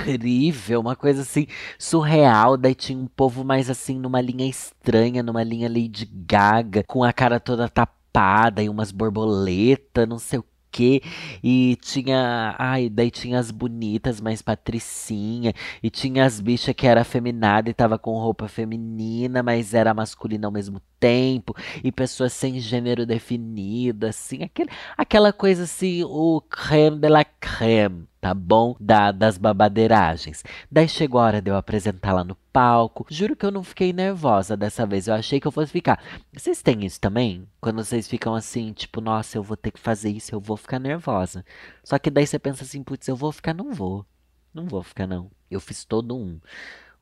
incrível, 0.01 0.81
uma 0.81 0.97
coisa 0.97 1.23
assim 1.23 1.47
surreal. 1.79 2.57
Daí 2.57 2.75
tinha 2.75 2.99
um 2.99 3.07
povo 3.07 3.45
mais 3.45 3.71
assim 3.71 3.97
numa 3.97 4.21
linha 4.21 4.49
estranha, 4.49 5.23
numa 5.23 5.45
linha 5.45 5.69
Lady 5.69 6.05
Gaga, 6.05 6.83
com 6.85 7.05
a 7.05 7.13
cara 7.13 7.39
toda 7.39 7.69
tapada 7.69 8.61
e 8.61 8.69
umas 8.69 8.91
borboletas, 8.91 10.09
não 10.09 10.19
sei 10.19 10.41
o 10.41 10.45
quê. 10.77 11.01
E 11.43 11.77
tinha. 11.81 12.55
Ai, 12.59 12.89
daí 12.91 13.11
tinha 13.11 13.39
as 13.39 13.51
bonitas, 13.51 14.21
mais 14.21 14.43
patricinha. 14.43 15.53
E 15.83 15.91
tinha 15.91 16.25
as 16.25 16.41
bichas 16.41 16.75
que 16.75 16.87
era 16.87 17.05
feminada 17.05 17.71
e 17.71 17.75
tava 17.75 17.99
com 17.99 18.19
roupa 18.19 18.49
feminina, 18.49 19.43
mas 19.43 19.73
era 19.75 19.95
masculina 19.95 20.47
ao 20.47 20.53
mesmo 20.53 20.81
tempo. 20.81 20.96
E 21.85 21.93
pessoas 21.93 22.33
sem 22.33 22.59
gênero 22.59 23.07
definido, 23.07 24.07
assim. 24.07 24.43
Aquele, 24.43 24.71
aquela 24.97 25.33
coisa 25.33 25.65
assim, 25.65 26.03
o 26.05 26.41
creme 26.41 26.99
de 26.99 27.09
la 27.09 27.25
creme 27.25 28.07
tá 28.27 28.35
bom? 28.35 28.75
Da, 28.81 29.13
das 29.13 29.39
babadeiragens. 29.39 30.43
Daí 30.69 30.89
chegou 30.89 31.21
a 31.21 31.25
hora 31.25 31.41
de 31.41 31.49
eu 31.49 31.57
apresentar 31.57 32.13
lá 32.13 32.25
no 32.25 32.35
palco. 32.53 33.07
Juro 33.09 33.37
que 33.37 33.47
eu 33.47 33.53
não 33.53 33.63
fiquei 33.63 33.93
nervosa 33.93 34.57
dessa 34.57 34.85
vez. 34.85 35.07
Eu 35.07 35.15
achei 35.15 35.39
que 35.39 35.47
eu 35.47 35.53
fosse 35.53 35.71
ficar. 35.71 36.03
Vocês 36.37 36.61
têm 36.61 36.85
isso 36.85 37.01
também? 37.01 37.47
Quando 37.61 37.85
vocês 37.85 38.09
ficam 38.09 38.35
assim, 38.35 38.73
tipo, 38.73 39.01
nossa, 39.01 39.39
eu 39.39 39.45
vou 39.45 39.57
ter 39.57 39.71
que 39.71 39.79
fazer 39.79 40.11
isso, 40.11 40.35
eu 40.35 40.41
vou 40.41 40.57
ficar 40.57 40.81
nervosa. 40.81 41.45
Só 41.85 41.99
que 42.01 42.11
daí 42.11 42.27
você 42.27 42.37
pensa 42.37 42.65
assim, 42.65 42.83
putz, 42.83 43.07
eu 43.07 43.15
vou 43.15 43.31
ficar, 43.31 43.55
não 43.55 43.73
vou. 43.73 44.05
Não 44.53 44.67
vou 44.67 44.83
ficar, 44.83 45.07
não. 45.07 45.31
Eu 45.49 45.61
fiz 45.61 45.85
todo 45.85 46.17
um 46.17 46.41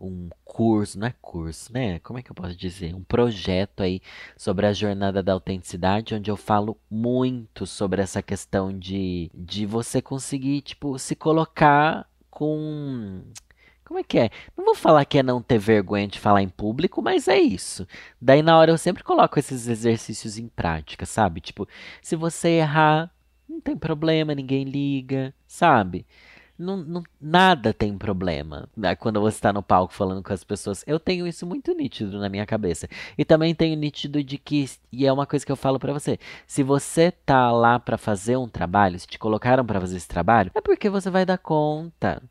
um 0.04 0.28
curso, 0.44 0.98
não 0.98 1.06
é 1.06 1.14
curso, 1.20 1.72
né? 1.72 1.98
Como 2.00 2.18
é 2.18 2.22
que 2.22 2.30
eu 2.30 2.34
posso 2.34 2.56
dizer? 2.56 2.94
Um 2.94 3.02
projeto 3.02 3.82
aí 3.82 4.00
sobre 4.36 4.66
a 4.66 4.72
jornada 4.72 5.22
da 5.22 5.32
autenticidade, 5.32 6.14
onde 6.14 6.30
eu 6.30 6.36
falo 6.36 6.78
muito 6.90 7.66
sobre 7.66 8.02
essa 8.02 8.22
questão 8.22 8.76
de, 8.76 9.30
de 9.34 9.66
você 9.66 10.00
conseguir, 10.02 10.60
tipo, 10.62 10.98
se 10.98 11.14
colocar 11.16 12.08
com. 12.30 13.22
Como 13.84 14.00
é 14.00 14.02
que 14.02 14.18
é? 14.18 14.30
Não 14.56 14.64
vou 14.64 14.74
falar 14.74 15.04
que 15.04 15.18
é 15.18 15.22
não 15.22 15.42
ter 15.42 15.58
vergonha 15.58 16.08
de 16.08 16.18
falar 16.18 16.42
em 16.42 16.48
público, 16.48 17.02
mas 17.02 17.28
é 17.28 17.38
isso. 17.38 17.86
Daí 18.20 18.42
na 18.42 18.56
hora 18.58 18.70
eu 18.70 18.78
sempre 18.78 19.04
coloco 19.04 19.38
esses 19.38 19.68
exercícios 19.68 20.38
em 20.38 20.48
prática, 20.48 21.04
sabe? 21.04 21.40
Tipo, 21.40 21.68
se 22.02 22.16
você 22.16 22.48
errar, 22.48 23.10
não 23.48 23.60
tem 23.60 23.76
problema, 23.76 24.34
ninguém 24.34 24.64
liga, 24.64 25.34
sabe? 25.46 26.06
Não, 26.56 26.76
não, 26.76 27.02
nada 27.20 27.72
tem 27.74 27.98
problema 27.98 28.68
né, 28.76 28.94
quando 28.94 29.20
você 29.20 29.36
está 29.36 29.52
no 29.52 29.62
palco 29.62 29.92
falando 29.92 30.22
com 30.22 30.32
as 30.32 30.44
pessoas. 30.44 30.84
Eu 30.86 31.00
tenho 31.00 31.26
isso 31.26 31.44
muito 31.44 31.74
nítido 31.74 32.18
na 32.20 32.28
minha 32.28 32.46
cabeça. 32.46 32.88
E 33.18 33.24
também 33.24 33.54
tenho 33.54 33.76
nítido 33.76 34.22
de 34.22 34.38
que, 34.38 34.70
e 34.92 35.04
é 35.04 35.12
uma 35.12 35.26
coisa 35.26 35.44
que 35.44 35.50
eu 35.50 35.56
falo 35.56 35.80
para 35.80 35.92
você: 35.92 36.18
se 36.46 36.62
você 36.62 37.10
tá 37.10 37.50
lá 37.50 37.80
para 37.80 37.98
fazer 37.98 38.36
um 38.36 38.48
trabalho, 38.48 38.98
se 38.98 39.06
te 39.06 39.18
colocaram 39.18 39.66
para 39.66 39.80
fazer 39.80 39.96
esse 39.96 40.06
trabalho, 40.08 40.52
é 40.54 40.60
porque 40.60 40.88
você 40.88 41.10
vai 41.10 41.26
dar 41.26 41.38
conta. 41.38 42.22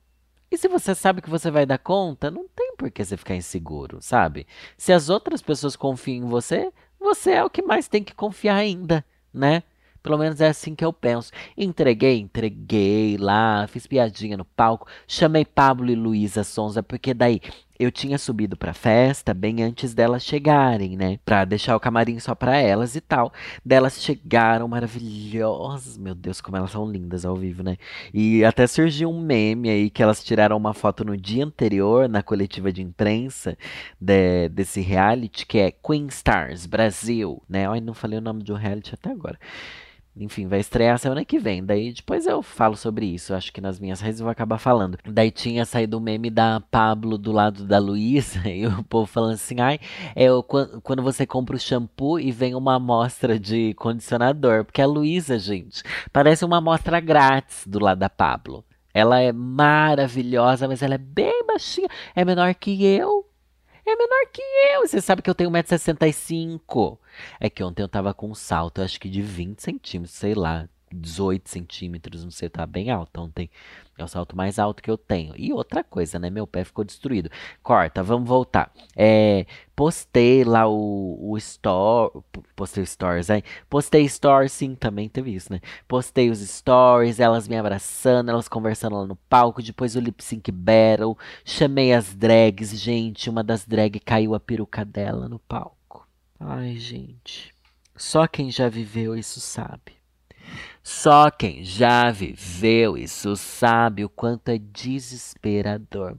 E 0.49 0.57
se 0.57 0.67
você 0.67 0.93
sabe 0.95 1.21
que 1.21 1.29
você 1.29 1.49
vai 1.51 1.65
dar 1.65 1.79
conta, 1.79 2.31
não 2.31 2.47
tem 2.47 2.75
por 2.77 2.91
que 2.91 3.03
você 3.03 3.17
ficar 3.17 3.35
inseguro, 3.35 3.97
sabe? 4.01 4.47
Se 4.77 4.93
as 4.93 5.09
outras 5.09 5.41
pessoas 5.41 5.75
confiam 5.75 6.25
em 6.25 6.29
você, 6.29 6.71
você 6.99 7.31
é 7.31 7.43
o 7.43 7.49
que 7.49 7.61
mais 7.61 7.87
tem 7.87 8.03
que 8.03 8.13
confiar 8.13 8.55
ainda, 8.55 9.03
né? 9.33 9.63
Pelo 10.03 10.17
menos 10.17 10.41
é 10.41 10.49
assim 10.49 10.75
que 10.75 10.83
eu 10.83 10.91
penso. 10.91 11.31
Entreguei, 11.57 12.19
entreguei 12.19 13.17
lá, 13.17 13.65
fiz 13.67 13.87
piadinha 13.87 14.35
no 14.35 14.43
palco, 14.43 14.85
chamei 15.07 15.45
Pablo 15.45 15.89
e 15.89 15.95
Luísa 15.95 16.43
Sonza, 16.43 16.83
porque 16.83 17.13
daí 17.13 17.39
eu 17.79 17.91
tinha 17.91 18.17
subido 18.17 18.55
pra 18.55 18.73
festa 18.73 19.33
bem 19.33 19.63
antes 19.63 19.93
delas 19.93 20.23
chegarem, 20.23 20.95
né? 20.95 21.19
Pra 21.25 21.43
deixar 21.45 21.75
o 21.75 21.79
camarim 21.79 22.19
só 22.19 22.35
pra 22.35 22.57
elas 22.57 22.95
e 22.95 23.01
tal. 23.01 23.31
Delas 23.65 24.01
chegaram 24.01 24.67
maravilhosas. 24.67 25.97
Meu 25.97 26.13
Deus, 26.13 26.39
como 26.39 26.57
elas 26.57 26.71
são 26.71 26.89
lindas 26.89 27.25
ao 27.25 27.35
vivo, 27.35 27.63
né? 27.63 27.77
E 28.13 28.43
até 28.45 28.67
surgiu 28.67 29.09
um 29.09 29.21
meme 29.21 29.69
aí 29.69 29.89
que 29.89 30.03
elas 30.03 30.23
tiraram 30.23 30.57
uma 30.57 30.73
foto 30.73 31.03
no 31.03 31.17
dia 31.17 31.45
anterior, 31.45 32.07
na 32.07 32.21
coletiva 32.21 32.71
de 32.71 32.81
imprensa 32.81 33.57
de, 33.99 34.49
desse 34.49 34.81
reality, 34.81 35.45
que 35.45 35.59
é 35.59 35.71
Queen 35.71 36.07
Stars 36.07 36.65
Brasil, 36.65 37.41
né? 37.49 37.67
Ai, 37.67 37.81
não 37.81 37.93
falei 37.93 38.19
o 38.19 38.21
nome 38.21 38.43
do 38.43 38.53
reality 38.53 38.93
até 38.93 39.09
agora. 39.11 39.39
Enfim, 40.15 40.47
vai 40.47 40.59
estrear 40.59 40.99
semana 40.99 41.25
que 41.25 41.39
vem. 41.39 41.65
Daí 41.65 41.91
depois 41.91 42.27
eu 42.27 42.43
falo 42.43 42.75
sobre 42.75 43.05
isso. 43.07 43.33
Acho 43.33 43.51
que 43.51 43.59
nas 43.59 43.79
minhas 43.79 43.99
redes 43.99 44.19
eu 44.19 44.25
vou 44.25 44.31
acabar 44.31 44.59
falando. 44.59 44.97
Daí 45.05 45.31
tinha 45.31 45.65
saído 45.65 45.97
o 45.97 46.01
meme 46.01 46.29
da 46.29 46.61
Pablo 46.69 47.17
do 47.17 47.31
lado 47.31 47.65
da 47.65 47.79
Luísa. 47.79 48.41
E 48.53 48.67
o 48.67 48.83
povo 48.83 49.07
falando 49.07 49.33
assim: 49.33 49.59
ai, 49.59 49.79
é 50.15 50.31
o, 50.31 50.43
quando 50.43 51.01
você 51.01 51.25
compra 51.25 51.55
o 51.55 51.59
shampoo 51.59 52.19
e 52.19 52.31
vem 52.31 52.53
uma 52.53 52.75
amostra 52.75 53.39
de 53.39 53.73
condicionador. 53.73 54.63
Porque 54.65 54.81
a 54.81 54.85
Luísa, 54.85 55.39
gente, 55.39 55.81
parece 56.11 56.45
uma 56.45 56.57
amostra 56.57 56.99
grátis 56.99 57.65
do 57.65 57.79
lado 57.79 57.99
da 57.99 58.09
Pablo. 58.09 58.63
Ela 58.93 59.19
é 59.21 59.31
maravilhosa, 59.31 60.67
mas 60.67 60.83
ela 60.83 60.93
é 60.95 60.99
bem 60.99 61.43
baixinha. 61.47 61.87
É 62.15 62.23
menor 62.23 62.53
que 62.53 62.85
eu. 62.85 63.25
É 63.85 63.95
menor 63.95 64.27
que 64.31 64.41
eu. 64.73 64.87
Você 64.87 65.01
sabe 65.01 65.21
que 65.21 65.29
eu 65.29 65.35
tenho 65.35 65.51
1,65m. 65.51 66.97
É 67.39 67.49
que 67.49 67.63
ontem 67.63 67.83
eu 67.83 67.89
tava 67.89 68.13
com 68.13 68.29
um 68.29 68.35
salto, 68.35 68.81
acho 68.81 68.99
que 68.99 69.09
de 69.09 69.21
20 69.21 69.59
centímetros, 69.61 70.15
sei 70.17 70.33
lá, 70.33 70.67
18 70.93 71.49
centímetros, 71.49 72.23
não 72.23 72.31
sei, 72.31 72.49
tá 72.49 72.65
bem 72.65 72.91
alto 72.91 73.19
ontem. 73.21 73.49
É 73.95 74.03
o 74.03 74.07
salto 74.07 74.35
mais 74.35 74.57
alto 74.57 74.81
que 74.81 74.89
eu 74.89 74.97
tenho. 74.97 75.35
E 75.37 75.53
outra 75.53 75.83
coisa, 75.83 76.17
né? 76.17 76.29
Meu 76.29 76.47
pé 76.47 76.63
ficou 76.63 76.83
destruído. 76.83 77.29
Corta, 77.61 78.01
vamos 78.01 78.27
voltar. 78.27 78.71
É, 78.95 79.45
postei 79.75 80.43
lá 80.43 80.67
o, 80.67 81.31
o 81.31 81.37
store. 81.37 82.11
Postei 82.55 82.85
stories 82.85 83.29
aí. 83.29 83.43
Postei 83.69 84.07
stories, 84.09 84.51
sim, 84.51 84.73
também 84.73 85.07
teve 85.07 85.35
isso, 85.35 85.53
né? 85.53 85.59
Postei 85.87 86.31
os 86.31 86.39
stories, 86.39 87.19
elas 87.19 87.47
me 87.47 87.55
abraçando, 87.55 88.29
elas 88.29 88.47
conversando 88.47 88.95
lá 88.95 89.05
no 89.05 89.15
palco. 89.15 89.61
Depois 89.61 89.95
o 89.95 89.99
lip 89.99 90.23
sync 90.23 90.51
battle. 90.51 91.15
Chamei 91.45 91.93
as 91.93 92.15
drags, 92.15 92.75
gente. 92.79 93.29
Uma 93.29 93.43
das 93.43 93.63
drags 93.65 94.01
caiu 94.03 94.33
a 94.33 94.39
peruca 94.39 94.83
dela 94.83 95.29
no 95.29 95.37
palco. 95.37 96.07
Ai, 96.39 96.77
gente. 96.77 97.53
Só 97.95 98.25
quem 98.27 98.49
já 98.49 98.67
viveu 98.69 99.15
isso 99.15 99.39
sabe. 99.39 100.02
Só 100.83 101.31
quem 101.31 101.63
já 101.63 102.11
viveu 102.11 102.97
isso 102.97 103.37
sabe 103.37 104.03
o 104.03 104.09
quanto 104.09 104.49
é 104.49 104.57
desesperador. 104.57 106.17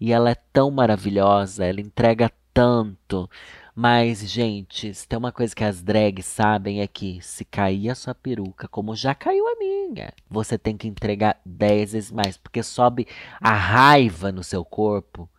E 0.00 0.12
ela 0.12 0.30
é 0.30 0.34
tão 0.52 0.68
maravilhosa, 0.68 1.64
ela 1.64 1.80
entrega 1.80 2.28
tanto. 2.52 3.30
Mas, 3.74 4.28
gente, 4.28 4.92
se 4.92 5.06
tem 5.06 5.16
uma 5.16 5.30
coisa 5.30 5.54
que 5.54 5.62
as 5.62 5.80
drags 5.80 6.26
sabem 6.26 6.80
é 6.80 6.88
que 6.88 7.20
se 7.22 7.44
cair 7.44 7.88
a 7.88 7.94
sua 7.94 8.14
peruca, 8.14 8.66
como 8.66 8.96
já 8.96 9.14
caiu 9.14 9.46
a 9.46 9.56
minha, 9.56 10.12
você 10.28 10.58
tem 10.58 10.76
que 10.76 10.88
entregar 10.88 11.40
10 11.46 11.92
vezes 11.92 12.10
mais, 12.10 12.36
porque 12.36 12.64
sobe 12.64 13.06
a 13.40 13.54
raiva 13.54 14.32
no 14.32 14.42
seu 14.42 14.64
corpo, 14.64 15.30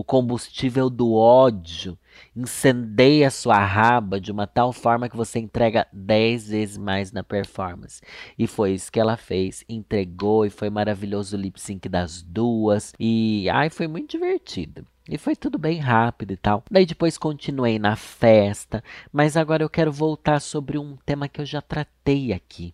o 0.00 0.04
combustível 0.04 0.88
do 0.88 1.12
ódio 1.12 1.98
incendeia 2.34 3.30
sua 3.30 3.58
raba 3.58 4.20
de 4.20 4.32
uma 4.32 4.46
tal 4.46 4.72
forma 4.72 5.08
que 5.08 5.16
você 5.16 5.38
entrega 5.38 5.86
10 5.92 6.48
vezes 6.48 6.78
mais 6.78 7.12
na 7.12 7.22
performance. 7.22 8.00
E 8.38 8.46
foi 8.46 8.72
isso 8.72 8.90
que 8.90 8.98
ela 8.98 9.16
fez, 9.16 9.62
entregou 9.68 10.46
e 10.46 10.50
foi 10.50 10.70
maravilhoso 10.70 11.36
o 11.36 11.40
lip 11.40 11.60
sync 11.60 11.86
das 11.88 12.22
duas. 12.22 12.94
E 12.98 13.48
ai, 13.50 13.68
foi 13.68 13.86
muito 13.86 14.10
divertido. 14.10 14.86
E 15.08 15.18
foi 15.18 15.34
tudo 15.34 15.58
bem 15.58 15.78
rápido 15.78 16.32
e 16.32 16.36
tal. 16.36 16.62
Daí 16.70 16.86
depois 16.86 17.18
continuei 17.18 17.78
na 17.78 17.96
festa, 17.96 18.82
mas 19.12 19.36
agora 19.36 19.62
eu 19.62 19.68
quero 19.68 19.90
voltar 19.90 20.40
sobre 20.40 20.78
um 20.78 20.96
tema 21.04 21.28
que 21.28 21.40
eu 21.40 21.44
já 21.44 21.60
tratei 21.60 22.32
aqui. 22.32 22.72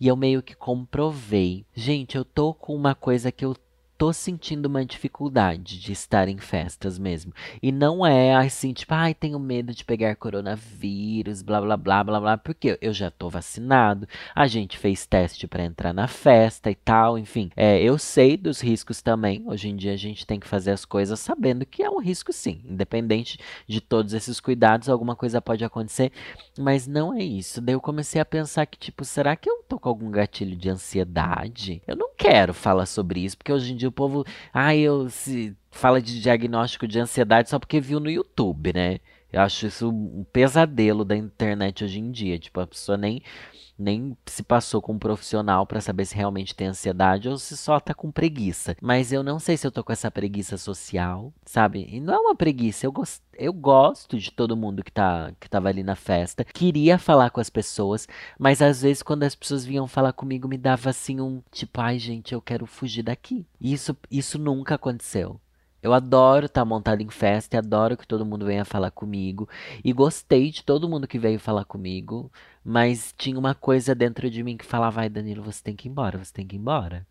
E 0.00 0.08
eu 0.08 0.16
meio 0.16 0.42
que 0.42 0.56
comprovei. 0.56 1.64
Gente, 1.74 2.16
eu 2.16 2.24
tô 2.24 2.52
com 2.52 2.74
uma 2.74 2.94
coisa 2.94 3.30
que 3.30 3.44
eu 3.44 3.54
tô 3.98 4.12
sentindo 4.12 4.66
uma 4.66 4.84
dificuldade 4.84 5.80
de 5.80 5.90
estar 5.90 6.28
em 6.28 6.38
festas 6.38 7.00
mesmo. 7.00 7.32
E 7.60 7.72
não 7.72 8.06
é 8.06 8.36
assim, 8.36 8.72
tipo, 8.72 8.94
ai, 8.94 9.12
tenho 9.12 9.40
medo 9.40 9.74
de 9.74 9.84
pegar 9.84 10.14
coronavírus, 10.14 11.42
blá 11.42 11.60
blá 11.60 11.76
blá 11.76 12.04
blá 12.04 12.20
blá, 12.20 12.38
porque 12.38 12.78
eu 12.80 12.92
já 12.92 13.10
tô 13.10 13.28
vacinado, 13.28 14.08
a 14.32 14.46
gente 14.46 14.78
fez 14.78 15.04
teste 15.04 15.48
para 15.48 15.64
entrar 15.64 15.92
na 15.92 16.06
festa 16.06 16.70
e 16.70 16.76
tal, 16.76 17.18
enfim. 17.18 17.50
É, 17.56 17.82
eu 17.82 17.98
sei 17.98 18.36
dos 18.36 18.60
riscos 18.60 19.02
também. 19.02 19.42
Hoje 19.44 19.68
em 19.68 19.74
dia 19.74 19.94
a 19.94 19.96
gente 19.96 20.24
tem 20.24 20.38
que 20.38 20.46
fazer 20.46 20.70
as 20.70 20.84
coisas 20.84 21.18
sabendo 21.18 21.66
que 21.66 21.82
é 21.82 21.90
um 21.90 22.00
risco 22.00 22.32
sim, 22.32 22.60
independente 22.64 23.38
de 23.66 23.80
todos 23.80 24.14
esses 24.14 24.38
cuidados, 24.38 24.88
alguma 24.88 25.16
coisa 25.16 25.42
pode 25.42 25.64
acontecer, 25.64 26.12
mas 26.56 26.86
não 26.86 27.12
é 27.12 27.24
isso. 27.24 27.60
Daí 27.60 27.74
eu 27.74 27.80
comecei 27.80 28.20
a 28.20 28.24
pensar 28.24 28.64
que, 28.66 28.78
tipo, 28.78 29.04
será 29.04 29.34
que 29.34 29.50
eu 29.50 29.64
tô 29.68 29.76
com 29.76 29.88
algum 29.88 30.08
gatilho 30.08 30.54
de 30.54 30.70
ansiedade? 30.70 31.82
Eu 31.84 31.96
não 31.96 32.10
quero 32.16 32.54
falar 32.54 32.86
sobre 32.86 33.24
isso, 33.24 33.36
porque 33.36 33.52
hoje 33.52 33.72
em 33.72 33.76
dia 33.76 33.87
o 33.88 33.92
povo, 33.92 34.24
ah, 34.52 34.74
eu 34.74 35.08
se 35.10 35.56
fala 35.70 36.00
de 36.00 36.20
diagnóstico 36.20 36.86
de 36.86 36.98
ansiedade 36.98 37.50
só 37.50 37.58
porque 37.58 37.80
viu 37.80 38.00
no 38.00 38.10
YouTube, 38.10 38.72
né? 38.72 38.98
Eu 39.32 39.42
acho 39.42 39.66
isso 39.66 39.90
um 39.90 40.24
pesadelo 40.32 41.04
da 41.04 41.16
internet 41.16 41.84
hoje 41.84 41.98
em 41.98 42.10
dia. 42.10 42.38
Tipo, 42.38 42.60
a 42.60 42.66
pessoa 42.66 42.96
nem, 42.96 43.22
nem 43.78 44.16
se 44.26 44.42
passou 44.42 44.82
com 44.82 44.94
um 44.94 44.98
profissional 44.98 45.66
para 45.66 45.80
saber 45.80 46.04
se 46.04 46.14
realmente 46.14 46.54
tem 46.54 46.66
ansiedade 46.66 47.28
ou 47.28 47.38
se 47.38 47.56
só 47.56 47.78
tá 47.78 47.94
com 47.94 48.10
preguiça. 48.10 48.76
Mas 48.82 49.12
eu 49.12 49.22
não 49.22 49.38
sei 49.38 49.56
se 49.56 49.66
eu 49.66 49.70
tô 49.70 49.84
com 49.84 49.92
essa 49.92 50.10
preguiça 50.10 50.56
social, 50.56 51.32
sabe? 51.44 51.86
E 51.88 52.00
não 52.00 52.14
é 52.14 52.18
uma 52.18 52.34
preguiça, 52.34 52.86
eu, 52.86 52.92
gost, 52.92 53.22
eu 53.34 53.52
gosto 53.52 54.18
de 54.18 54.32
todo 54.32 54.56
mundo 54.56 54.82
que, 54.82 54.90
tá, 54.90 55.32
que 55.38 55.48
tava 55.48 55.68
ali 55.68 55.82
na 55.82 55.94
festa. 55.94 56.44
Queria 56.44 56.98
falar 56.98 57.30
com 57.30 57.40
as 57.40 57.50
pessoas, 57.50 58.08
mas 58.38 58.60
às 58.60 58.82
vezes 58.82 59.02
quando 59.02 59.22
as 59.22 59.34
pessoas 59.34 59.64
vinham 59.64 59.86
falar 59.86 60.12
comigo, 60.12 60.48
me 60.48 60.58
dava 60.58 60.90
assim 60.90 61.20
um 61.20 61.40
tipo, 61.52 61.80
ai 61.80 61.98
gente, 61.98 62.34
eu 62.34 62.42
quero 62.42 62.66
fugir 62.66 63.02
daqui. 63.02 63.46
Isso, 63.60 63.96
isso 64.10 64.38
nunca 64.38 64.74
aconteceu. 64.74 65.40
Eu 65.80 65.92
adoro 65.92 66.46
estar 66.46 66.62
tá 66.62 66.64
montado 66.64 67.00
em 67.02 67.08
festa 67.08 67.56
e 67.56 67.58
adoro 67.58 67.96
que 67.96 68.06
todo 68.06 68.26
mundo 68.26 68.44
venha 68.44 68.64
falar 68.64 68.90
comigo. 68.90 69.48
E 69.84 69.92
gostei 69.92 70.50
de 70.50 70.64
todo 70.64 70.88
mundo 70.88 71.06
que 71.06 71.18
veio 71.18 71.38
falar 71.38 71.64
comigo. 71.64 72.32
Mas 72.70 73.14
tinha 73.16 73.38
uma 73.38 73.54
coisa 73.54 73.94
dentro 73.94 74.28
de 74.28 74.42
mim 74.42 74.54
que 74.54 74.64
falava: 74.66 74.96
vai, 74.96 75.08
Danilo, 75.08 75.42
você 75.42 75.62
tem 75.62 75.74
que 75.74 75.88
ir 75.88 75.90
embora, 75.90 76.22
você 76.22 76.30
tem 76.30 76.46
que 76.46 76.54
ir 76.54 76.58
embora. 76.58 77.06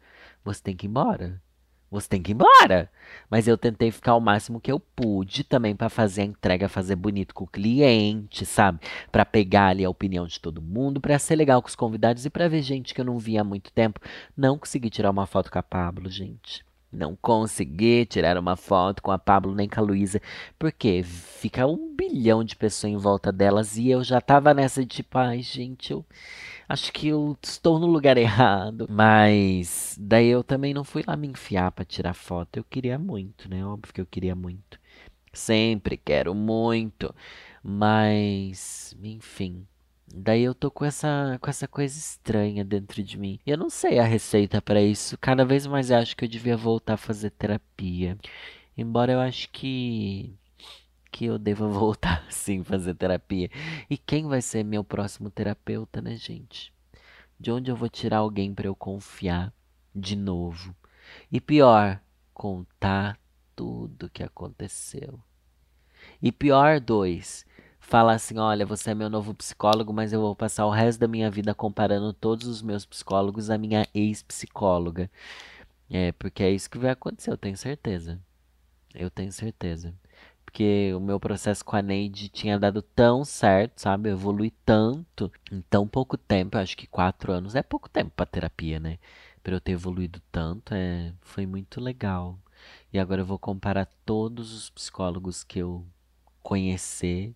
Você 0.45 0.61
tem 0.61 0.75
que 0.75 0.85
ir 0.85 0.89
embora. 0.89 1.41
Você 1.89 2.07
tem 2.07 2.21
que 2.21 2.31
ir 2.31 2.35
embora. 2.35 2.91
Mas 3.27 3.47
eu 3.47 3.57
tentei 3.57 3.89
ficar 3.89 4.13
o 4.13 4.19
máximo 4.19 4.61
que 4.61 4.71
eu 4.71 4.79
pude 4.79 5.43
também 5.43 5.75
para 5.75 5.89
fazer 5.89 6.21
a 6.21 6.25
entrega, 6.25 6.69
fazer 6.69 6.95
bonito 6.95 7.33
com 7.33 7.45
o 7.45 7.47
cliente, 7.47 8.45
sabe? 8.45 8.81
Para 9.11 9.25
pegar 9.25 9.69
ali 9.69 9.83
a 9.83 9.89
opinião 9.89 10.27
de 10.27 10.39
todo 10.39 10.61
mundo, 10.61 11.01
para 11.01 11.17
ser 11.17 11.35
legal 11.35 11.59
com 11.59 11.69
os 11.69 11.75
convidados 11.75 12.23
e 12.23 12.29
para 12.29 12.47
ver 12.47 12.61
gente 12.61 12.93
que 12.93 13.01
eu 13.01 13.05
não 13.05 13.17
via 13.17 13.41
há 13.41 13.43
muito 13.43 13.73
tempo. 13.73 13.99
Não 14.37 14.59
consegui 14.59 14.91
tirar 14.91 15.09
uma 15.09 15.25
foto 15.25 15.51
com 15.51 15.57
a 15.57 15.63
Pablo, 15.63 16.07
gente. 16.07 16.66
Não 16.91 17.15
consegui 17.15 18.05
tirar 18.05 18.37
uma 18.37 18.55
foto 18.55 19.01
com 19.03 19.11
a 19.11 19.19
Pablo 19.19 19.53
nem 19.53 19.67
com 19.67 19.79
a 19.79 19.83
Luísa, 19.83 20.21
porque 20.57 21.03
fica 21.03 21.67
um 21.67 21.93
bilhão 21.95 22.43
de 22.43 22.55
pessoas 22.55 22.93
em 22.93 22.97
volta 22.97 23.31
delas 23.31 23.77
e 23.77 23.89
eu 23.89 24.03
já 24.03 24.21
tava 24.21 24.53
nessa 24.53 24.81
de 24.81 24.87
tipo, 24.87 25.17
ai 25.17 25.41
gente, 25.41 25.91
eu 25.91 26.05
acho 26.67 26.91
que 26.93 27.09
eu 27.09 27.37
estou 27.41 27.79
no 27.79 27.87
lugar 27.87 28.17
errado. 28.17 28.87
Mas 28.89 29.95
daí 29.99 30.27
eu 30.27 30.43
também 30.43 30.73
não 30.73 30.83
fui 30.83 31.03
lá 31.05 31.15
me 31.17 31.27
enfiar 31.27 31.71
para 31.71 31.85
tirar 31.85 32.13
foto. 32.13 32.57
Eu 32.57 32.63
queria 32.63 32.97
muito, 32.97 33.49
né? 33.49 33.65
Óbvio 33.65 33.93
que 33.93 34.01
eu 34.01 34.05
queria 34.05 34.35
muito. 34.35 34.79
Sempre 35.33 35.97
quero 35.97 36.33
muito. 36.33 37.13
Mas, 37.63 38.95
enfim. 39.03 39.67
Daí 40.13 40.43
eu 40.43 40.55
tô 40.55 40.71
com 40.71 40.85
essa, 40.85 41.37
com 41.41 41.49
essa 41.49 41.67
coisa 41.67 41.97
estranha 41.97 42.63
dentro 42.63 43.03
de 43.03 43.17
mim. 43.17 43.39
Eu 43.45 43.57
não 43.57 43.69
sei 43.69 43.99
a 43.99 44.03
receita 44.03 44.61
para 44.61 44.81
isso. 44.81 45.17
Cada 45.17 45.45
vez 45.45 45.67
mais 45.67 45.91
acho 45.91 46.15
que 46.15 46.23
eu 46.25 46.29
devia 46.29 46.55
voltar 46.55 46.93
a 46.93 46.97
fazer 46.97 47.31
terapia. 47.31 48.17
Embora 48.77 49.11
eu 49.13 49.19
acho 49.19 49.49
que 49.49 50.33
que 51.11 51.25
eu 51.25 51.37
deva 51.39 51.67
voltar 51.69 52.25
sim 52.31 52.63
fazer 52.63 52.93
terapia. 52.95 53.49
E 53.89 53.97
quem 53.97 54.27
vai 54.27 54.41
ser 54.41 54.63
meu 54.63 54.83
próximo 54.83 55.29
terapeuta, 55.29 56.01
né, 56.01 56.15
gente? 56.15 56.73
De 57.39 57.51
onde 57.51 57.71
eu 57.71 57.75
vou 57.75 57.89
tirar 57.89 58.17
alguém 58.17 58.53
para 58.53 58.67
eu 58.67 58.75
confiar 58.75 59.53
de 59.93 60.15
novo? 60.15 60.75
E 61.31 61.41
pior, 61.41 61.99
contar 62.33 63.19
tudo 63.55 64.09
que 64.09 64.23
aconteceu. 64.23 65.19
E 66.21 66.31
pior, 66.31 66.79
dois, 66.79 67.45
fala 67.87 68.13
assim: 68.13 68.37
olha, 68.37 68.65
você 68.65 68.91
é 68.91 68.95
meu 68.95 69.09
novo 69.09 69.33
psicólogo, 69.33 69.93
mas 69.93 70.13
eu 70.13 70.21
vou 70.21 70.35
passar 70.35 70.65
o 70.65 70.71
resto 70.71 70.99
da 70.99 71.07
minha 71.07 71.31
vida 71.31 71.55
comparando 71.55 72.13
todos 72.13 72.47
os 72.47 72.61
meus 72.61 72.85
psicólogos 72.85 73.49
à 73.49 73.57
minha 73.57 73.87
ex-psicóloga. 73.93 75.09
É, 75.89 76.11
porque 76.13 76.43
é 76.43 76.51
isso 76.51 76.69
que 76.69 76.77
vai 76.77 76.91
acontecer, 76.91 77.31
eu 77.31 77.37
tenho 77.37 77.57
certeza. 77.57 78.19
Eu 78.93 79.09
tenho 79.09 79.31
certeza. 79.31 79.93
Porque 80.45 80.93
o 80.95 80.99
meu 80.99 81.19
processo 81.19 81.63
com 81.63 81.75
a 81.75 81.81
Neide 81.81 82.29
tinha 82.29 82.59
dado 82.59 82.81
tão 82.81 83.23
certo, 83.25 83.79
sabe? 83.81 84.09
Eu 84.09 84.13
evolui 84.13 84.51
tanto 84.65 85.31
em 85.51 85.61
tão 85.69 85.87
pouco 85.87 86.17
tempo. 86.17 86.57
Eu 86.57 86.61
acho 86.61 86.77
que 86.77 86.87
quatro 86.87 87.31
anos 87.33 87.55
é 87.55 87.63
pouco 87.63 87.89
tempo 87.89 88.11
para 88.15 88.25
terapia, 88.25 88.79
né? 88.79 88.97
Para 89.43 89.55
eu 89.55 89.61
ter 89.61 89.73
evoluído 89.73 90.21
tanto, 90.31 90.73
é, 90.73 91.13
foi 91.21 91.45
muito 91.45 91.81
legal. 91.81 92.37
E 92.93 92.99
agora 92.99 93.21
eu 93.21 93.25
vou 93.25 93.39
comparar 93.39 93.85
todos 94.05 94.53
os 94.53 94.69
psicólogos 94.69 95.43
que 95.43 95.59
eu 95.59 95.85
conhecer 96.43 97.35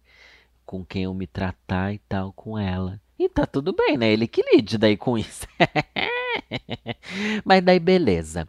com 0.71 0.85
quem 0.85 1.03
eu 1.03 1.13
me 1.13 1.27
tratar 1.27 1.93
e 1.93 1.99
tal 2.07 2.31
com 2.31 2.57
ela. 2.57 2.97
E 3.19 3.27
tá 3.27 3.45
tudo 3.45 3.73
bem, 3.73 3.97
né? 3.97 4.09
Ele 4.09 4.25
que 4.25 4.41
lide 4.41 4.77
daí 4.77 4.95
com 4.95 5.17
isso. 5.17 5.45
Mas 7.43 7.61
daí 7.61 7.77
beleza. 7.77 8.47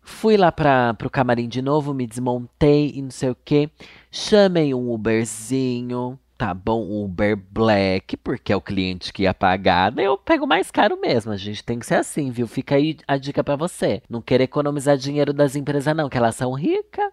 Fui 0.00 0.38
lá 0.38 0.50
para 0.50 0.94
pro 0.94 1.10
camarim 1.10 1.46
de 1.46 1.60
novo, 1.60 1.92
me 1.92 2.06
desmontei 2.06 2.92
e 2.94 3.02
não 3.02 3.10
sei 3.10 3.28
o 3.28 3.34
que. 3.34 3.68
Chamei 4.10 4.72
um 4.72 4.90
Uberzinho 4.90 6.18
tá 6.36 6.52
bom, 6.52 7.04
Uber 7.04 7.36
Black, 7.36 8.16
porque 8.16 8.52
é 8.52 8.56
o 8.56 8.60
cliente 8.60 9.12
que 9.12 9.22
ia 9.22 9.34
pagar, 9.34 9.90
daí 9.90 10.04
eu 10.04 10.18
pego 10.18 10.46
mais 10.46 10.70
caro 10.70 11.00
mesmo. 11.00 11.32
A 11.32 11.36
gente 11.36 11.64
tem 11.64 11.78
que 11.78 11.86
ser 11.86 11.96
assim, 11.96 12.30
viu? 12.30 12.46
Fica 12.46 12.74
aí 12.74 12.96
a 13.06 13.16
dica 13.16 13.42
para 13.44 13.56
você. 13.56 14.02
Não 14.08 14.20
querer 14.20 14.44
economizar 14.44 14.96
dinheiro 14.96 15.32
das 15.32 15.56
empresas, 15.56 15.94
não, 15.96 16.08
que 16.08 16.18
elas 16.18 16.34
são 16.34 16.52
ricas. 16.52 17.10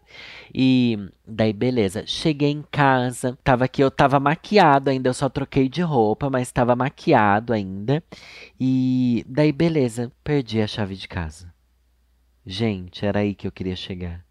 E 0.53 0.97
daí, 1.25 1.53
beleza. 1.53 2.03
Cheguei 2.05 2.51
em 2.51 2.63
casa, 2.71 3.37
tava 3.43 3.65
aqui, 3.65 3.81
eu 3.83 3.91
tava 3.91 4.19
maquiado 4.19 4.89
ainda, 4.89 5.09
eu 5.09 5.13
só 5.13 5.29
troquei 5.29 5.69
de 5.69 5.81
roupa, 5.81 6.29
mas 6.29 6.51
tava 6.51 6.75
maquiado 6.75 7.53
ainda. 7.53 8.03
E 8.59 9.23
daí, 9.27 9.51
beleza, 9.51 10.11
perdi 10.23 10.61
a 10.61 10.67
chave 10.67 10.95
de 10.95 11.07
casa. 11.07 11.53
Gente, 12.45 13.05
era 13.05 13.19
aí 13.19 13.35
que 13.35 13.47
eu 13.47 13.51
queria 13.51 13.75
chegar. 13.75 14.25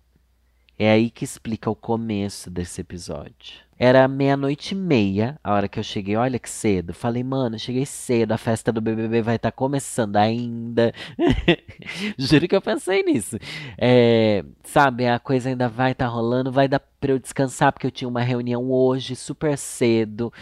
É 0.83 0.91
aí 0.91 1.11
que 1.11 1.27
explica 1.27 1.69
o 1.69 1.77
começo 1.77 2.51
desse 2.51 2.81
episódio. 2.81 3.61
Era 3.79 4.09
meia-noite 4.09 4.73
e 4.73 4.79
meia 4.79 5.39
a 5.45 5.53
hora 5.53 5.69
que 5.69 5.79
eu 5.79 5.83
cheguei. 5.83 6.17
Olha 6.17 6.39
que 6.39 6.49
cedo. 6.49 6.95
Falei, 6.95 7.23
mano, 7.23 7.59
cheguei 7.59 7.85
cedo. 7.85 8.33
A 8.33 8.39
festa 8.39 8.73
do 8.73 8.81
BBB 8.81 9.21
vai 9.21 9.37
estar 9.37 9.51
tá 9.51 9.55
começando 9.55 10.17
ainda. 10.17 10.91
Juro 12.17 12.49
que 12.49 12.57
eu 12.57 12.63
pensei 12.63 13.03
nisso. 13.03 13.37
É, 13.77 14.43
sabe, 14.65 15.07
a 15.07 15.19
coisa 15.19 15.51
ainda 15.51 15.69
vai 15.69 15.93
estar 15.93 16.07
tá 16.07 16.11
rolando. 16.11 16.51
Vai 16.51 16.67
dar 16.67 16.81
pra 16.81 17.13
eu 17.13 17.19
descansar, 17.19 17.75
porque 17.75 17.87
eu 17.87 17.91
tinha 17.91 18.09
uma 18.09 18.23
reunião 18.23 18.71
hoje, 18.73 19.15
super 19.15 19.59
cedo. 19.59 20.33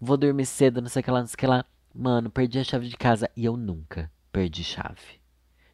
Vou 0.00 0.16
dormir 0.16 0.46
cedo, 0.46 0.80
não 0.80 0.88
sei 0.88 1.00
o 1.00 1.04
que 1.04 1.10
lá, 1.10 1.18
não 1.18 1.26
sei 1.26 1.34
o 1.34 1.38
que 1.38 1.46
lá. 1.48 1.64
Mano, 1.92 2.30
perdi 2.30 2.60
a 2.60 2.64
chave 2.64 2.86
de 2.86 2.96
casa. 2.96 3.28
E 3.36 3.44
eu 3.44 3.56
nunca 3.56 4.08
perdi 4.30 4.62
chave. 4.62 5.17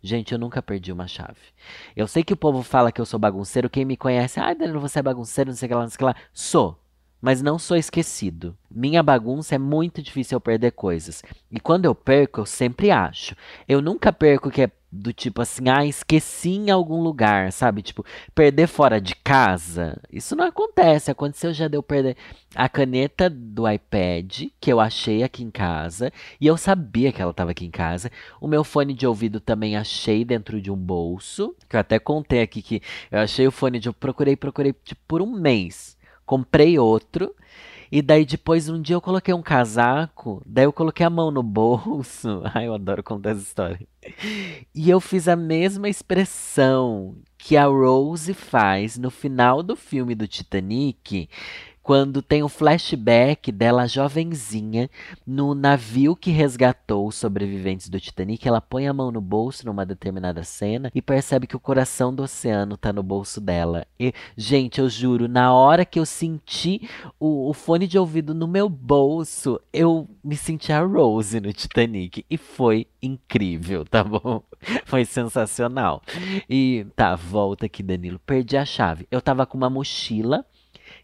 Gente, 0.04 0.32
eu 0.32 0.38
nunca 0.38 0.60
perdi 0.60 0.92
uma 0.92 1.08
chave. 1.08 1.40
Eu 1.96 2.06
sei 2.06 2.22
que 2.22 2.34
o 2.34 2.36
povo 2.36 2.62
fala 2.62 2.92
que 2.92 3.00
eu 3.00 3.06
sou 3.06 3.18
bagunceiro. 3.18 3.70
Quem 3.70 3.86
me 3.86 3.96
conhece, 3.96 4.38
ai, 4.38 4.54
Danilo, 4.54 4.78
você 4.78 4.98
é 4.98 5.02
bagunceiro, 5.02 5.48
não 5.48 5.56
sei 5.56 5.64
o 5.66 5.68
que 5.70 5.74
lá, 5.74 5.80
não 5.80 5.88
sei 5.88 5.94
o 5.94 5.98
que 5.98 6.04
lá. 6.04 6.14
Sou. 6.30 6.78
Mas 7.20 7.40
não 7.40 7.59
sou 7.59 7.77
esquecido. 7.77 8.57
Minha 8.70 9.03
bagunça 9.03 9.55
é 9.55 9.59
muito 9.59 10.03
difícil 10.03 10.37
eu 10.37 10.40
perder 10.40 10.72
coisas. 10.72 11.22
E 11.50 11.59
quando 11.59 11.87
eu 11.87 11.94
perco, 11.94 12.40
eu 12.40 12.46
sempre 12.46 12.90
acho. 12.90 13.35
Eu 13.66 13.81
nunca 13.81 14.12
perco 14.12 14.50
que 14.50 14.62
é 14.62 14.70
do 14.94 15.12
tipo 15.12 15.42
assim, 15.42 15.68
ah, 15.68 15.85
esqueci 15.85 16.50
em 16.50 16.70
algum 16.70 17.03
lugar, 17.03 17.53
sabe? 17.53 17.83
Tipo, 17.83 18.05
perder 18.35 18.68
fora 18.68 19.00
de 19.00 19.14
casa. 19.16 20.00
Isso 20.11 20.37
não 20.37 20.44
acontece. 20.44 21.11
Aconteceu 21.11 21.53
já 21.53 21.66
deu 21.66 21.83
perder 21.83 22.16
a 22.55 22.68
caneta 22.68 23.29
do 23.29 23.68
iPad, 23.68 24.44
que 24.61 24.72
eu 24.72 24.79
achei 24.79 25.22
aqui 25.22 25.42
em 25.42 25.50
casa, 25.50 26.12
e 26.40 26.46
eu 26.46 26.57
sabia 26.57 27.12
que 27.12 27.20
ela 27.20 27.33
estava 27.33 27.50
aqui 27.50 27.66
em 27.66 27.70
casa. 27.70 28.11
O 28.40 28.46
meu 28.46 28.62
fone 28.62 28.94
de 28.94 29.07
ouvido 29.07 29.40
também 29.40 29.77
achei 29.77 30.24
dentro 30.24 30.61
de 30.61 30.70
um 30.70 30.77
bolso, 30.77 31.55
que 31.68 31.74
eu 31.74 31.81
até 31.81 31.98
contei 31.98 32.42
aqui 32.42 32.62
que 32.62 32.81
eu 33.11 33.20
achei 33.20 33.46
o 33.46 33.53
fone 33.53 33.81
de 33.81 33.88
eu 33.88 33.92
procurei, 33.92 34.37
procurei 34.37 34.72
tipo, 34.85 35.00
por 35.09 35.20
um 35.20 35.33
mês. 35.33 35.93
Comprei 36.24 36.78
outro 36.78 37.34
e 37.96 38.02
daí 38.02 38.24
depois 38.24 38.68
um 38.68 38.82
dia 38.82 38.96
eu 38.96 39.00
coloquei 39.00 39.32
um 39.32 39.40
casaco, 39.40 40.42
daí 40.44 40.64
eu 40.64 40.72
coloquei 40.72 41.06
a 41.06 41.10
mão 41.10 41.30
no 41.30 41.44
bolso. 41.44 42.42
Ai, 42.52 42.66
eu 42.66 42.74
adoro 42.74 43.04
contar 43.04 43.30
essa 43.30 43.42
história. 43.42 43.87
E 44.74 44.90
eu 44.90 45.00
fiz 45.00 45.28
a 45.28 45.37
mesma 45.37 45.88
expressão 45.88 47.14
que 47.38 47.56
a 47.56 47.66
Rose 47.66 48.34
faz 48.34 48.98
no 48.98 49.12
final 49.12 49.62
do 49.62 49.76
filme 49.76 50.14
do 50.16 50.26
Titanic, 50.26 51.28
quando 51.85 52.23
tem 52.23 52.42
o 52.42 52.49
flashback 52.49 53.53
dela 53.53 53.87
jovenzinha 53.87 54.88
no 55.27 55.55
navio 55.55 56.16
que 56.16 56.31
resgatou 56.31 57.07
os 57.07 57.14
sobreviventes 57.14 57.90
do 57.90 58.01
Titanic. 58.01 58.49
Ela 58.49 58.61
põe 58.62 58.88
a 58.88 58.92
mão 58.94 59.12
no 59.12 59.20
bolso 59.20 59.66
numa 59.66 59.85
determinada 59.85 60.42
cena 60.44 60.90
e 60.94 61.03
percebe 61.03 61.47
que 61.47 61.55
o 61.55 61.61
coração 61.61 62.12
do 62.12 62.23
oceano 62.23 62.79
tá 62.79 62.90
no 62.90 63.03
bolso 63.03 63.38
dela. 63.38 63.87
E, 64.01 64.14
gente, 64.35 64.81
eu 64.81 64.88
juro, 64.88 65.29
na 65.29 65.53
hora 65.53 65.85
que 65.85 66.01
eu 66.01 66.07
senti 66.07 66.88
o, 67.20 67.51
o 67.51 67.53
fone 67.53 67.87
de 67.87 67.99
ouvido 67.99 68.33
no 68.33 68.49
meu 68.49 68.66
bolso, 68.66 69.61
eu 69.70 70.09
me 70.25 70.38
senti 70.38 70.73
a 70.73 70.81
Rose 70.81 71.38
no 71.38 71.53
Titanic. 71.53 72.25
E 72.31 72.38
foi 72.38 72.87
incrível, 73.03 73.85
tá 73.85 74.03
bom? 74.03 74.42
Foi 74.87 75.05
sensacional. 75.05 76.03
E 76.49 76.87
tá, 76.97 77.14
volta 77.14 77.66
aqui, 77.66 77.83
Danilo. 77.83 78.18
Perdi 78.20 78.57
a 78.57 78.64
chave. 78.64 79.07
Eu 79.11 79.20
tava 79.20 79.44
com 79.44 79.59
uma 79.59 79.68
mochila 79.68 80.47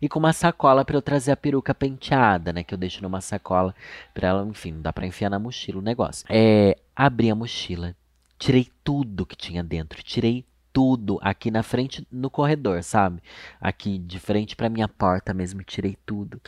e 0.01 0.09
com 0.09 0.19
uma 0.19 0.33
sacola 0.33 0.85
para 0.85 0.97
eu 0.97 1.03
trazer 1.03 1.33
a 1.33 1.37
peruca 1.37 1.75
penteada, 1.75 2.53
né? 2.53 2.63
Que 2.63 2.75
eu 2.75 2.79
deixo 2.79 3.03
numa 3.03 3.21
sacola 3.21 3.75
pra 4.15 4.29
ela, 4.29 4.47
enfim, 4.47 4.73
não 4.73 4.83
dá 4.83 4.93
pra 4.93 5.07
enfiar 5.07 5.31
na 5.31 5.39
mochila 5.39 5.79
o 5.79 5.83
negócio. 5.83 6.27
É, 6.29 6.77
abri 6.95 7.31
a 7.31 7.35
mochila, 7.35 7.95
tirei 8.39 8.69
tudo 8.83 9.27
que 9.27 9.37
tinha 9.37 9.63
dentro, 9.63 10.03
tirei 10.03 10.45
tudo 10.73 11.19
aqui 11.21 11.51
na 11.51 11.63
frente 11.63 12.07
no 12.11 12.31
corredor, 12.31 12.83
sabe? 12.83 13.23
Aqui 13.61 13.99
de 13.99 14.19
frente 14.19 14.55
para 14.55 14.69
minha 14.69 14.89
porta 14.89 15.35
mesmo, 15.35 15.63
tirei 15.63 15.97
tudo 16.07 16.41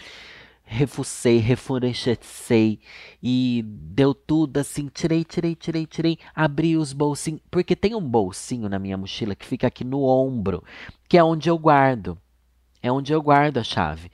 refucei, 0.72 1.36
refurechecei 1.36 2.80
e 3.22 3.62
deu 3.66 4.14
tudo 4.14 4.58
assim, 4.58 4.88
tirei, 4.88 5.22
tirei, 5.22 5.54
tirei, 5.54 5.86
tirei, 5.86 6.18
abri 6.34 6.76
os 6.78 6.94
bolsinhos, 6.94 7.42
porque 7.50 7.76
tem 7.76 7.94
um 7.94 8.00
bolsinho 8.00 8.68
na 8.70 8.78
minha 8.78 8.96
mochila 8.96 9.34
que 9.34 9.44
fica 9.44 9.66
aqui 9.66 9.84
no 9.84 10.02
ombro, 10.02 10.64
que 11.08 11.18
é 11.18 11.22
onde 11.22 11.50
eu 11.50 11.58
guardo. 11.58 12.18
É 12.82 12.90
onde 12.90 13.12
eu 13.12 13.22
guardo 13.22 13.58
a 13.58 13.64
chave. 13.64 14.10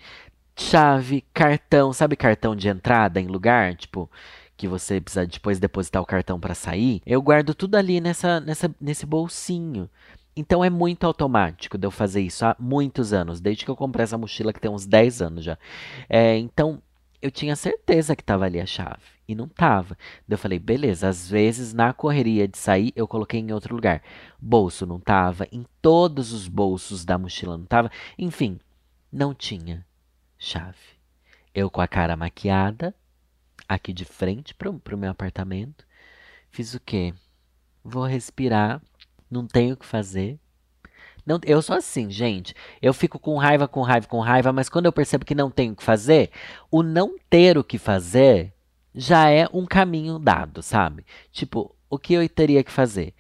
Chave, 0.57 1.23
cartão, 1.33 1.93
sabe 1.93 2.17
cartão 2.17 2.55
de 2.55 2.69
entrada 2.69 3.21
em 3.21 3.27
lugar, 3.27 3.77
tipo, 3.77 4.11
que 4.57 4.67
você 4.69 5.01
precisa 5.01 5.27
depois 5.27 5.61
depositar 5.61 6.03
o 6.03 6.07
cartão 6.07 6.39
para 6.41 6.55
sair? 6.55 7.01
Eu 7.07 7.23
guardo 7.23 7.55
tudo 7.55 7.77
ali 7.77 8.01
nessa, 8.01 8.41
nessa 8.41 8.75
nesse 8.81 9.07
bolsinho. 9.07 9.89
Então 10.37 10.65
é 10.65 10.71
muito 10.71 11.05
automático 11.05 11.79
de 11.79 11.87
eu 11.87 11.91
fazer 11.91 12.21
isso 12.21 12.45
há 12.45 12.57
muitos 12.59 13.13
anos, 13.13 13.41
desde 13.41 13.65
que 13.65 13.71
eu 13.71 13.77
comprei 13.77 14.05
essa 14.05 14.19
mochila 14.19 14.53
que 14.53 14.61
tem 14.61 14.71
uns 14.71 14.87
10 14.87 15.23
anos 15.23 15.45
já. 15.45 15.59
É, 16.09 16.37
então 16.37 16.83
eu 17.23 17.31
tinha 17.31 17.57
certeza 17.57 18.15
que 18.15 18.23
estava 18.23 18.45
ali 18.45 18.61
a 18.61 18.67
chave 18.67 19.18
e 19.29 19.35
não 19.35 19.45
estava. 19.45 19.97
Eu 20.29 20.39
falei, 20.39 20.59
beleza, 20.59 21.09
às 21.09 21.29
vezes 21.29 21.73
na 21.73 21.93
correria 21.93 22.49
de 22.49 22.59
sair 22.59 22.93
eu 22.97 23.07
coloquei 23.07 23.39
em 23.39 23.53
outro 23.53 23.75
lugar. 23.75 24.03
Bolso 24.41 24.87
não 24.87 24.97
estava, 24.97 25.47
em 25.53 25.65
todos 25.81 26.33
os 26.33 26.49
bolsos 26.49 27.05
da 27.05 27.19
mochila 27.19 27.57
não 27.57 27.65
estava, 27.65 27.91
enfim, 28.19 28.59
não 29.13 29.35
tinha 29.35 29.87
chave. 30.39 30.99
Eu 31.55 31.71
com 31.71 31.81
a 31.81 31.87
cara 31.87 32.17
maquiada, 32.17 32.95
aqui 33.69 33.93
de 33.93 34.05
frente 34.05 34.55
para 34.55 34.71
o 34.71 34.99
meu 34.99 35.11
apartamento, 35.11 35.85
fiz 36.51 36.75
o 36.75 36.81
quê? 36.81 37.13
Vou 37.85 38.05
respirar 38.05 38.81
não 39.31 39.47
tenho 39.47 39.75
o 39.75 39.77
que 39.77 39.87
fazer. 39.87 40.39
Não, 41.25 41.39
eu 41.45 41.61
sou 41.61 41.77
assim, 41.77 42.11
gente. 42.11 42.55
Eu 42.81 42.95
fico 42.95 43.19
com 43.19 43.37
raiva, 43.37 43.69
com 43.69 43.83
raiva, 43.83 44.07
com 44.07 44.21
raiva, 44.21 44.53
mas 44.53 44.69
quando 44.69 44.87
eu 44.87 44.93
percebo 44.93 45.25
que 45.25 45.35
não 45.35 45.51
tenho 45.51 45.73
o 45.73 45.77
que 45.77 45.83
fazer, 45.83 46.31
o 46.71 46.83
não 46.83 47.17
ter 47.29 47.59
o 47.59 47.65
que 47.65 47.77
fazer 47.77 48.53
já 48.99 49.31
é 49.31 49.47
um 49.53 49.65
caminho 49.65 50.19
dado, 50.19 50.61
sabe? 50.61 51.07
Tipo, 51.31 51.73
o 51.89 51.97
que 51.97 52.15
eu 52.15 52.29
teria 52.29 52.65
que 52.65 52.73
fazer? 52.73 53.15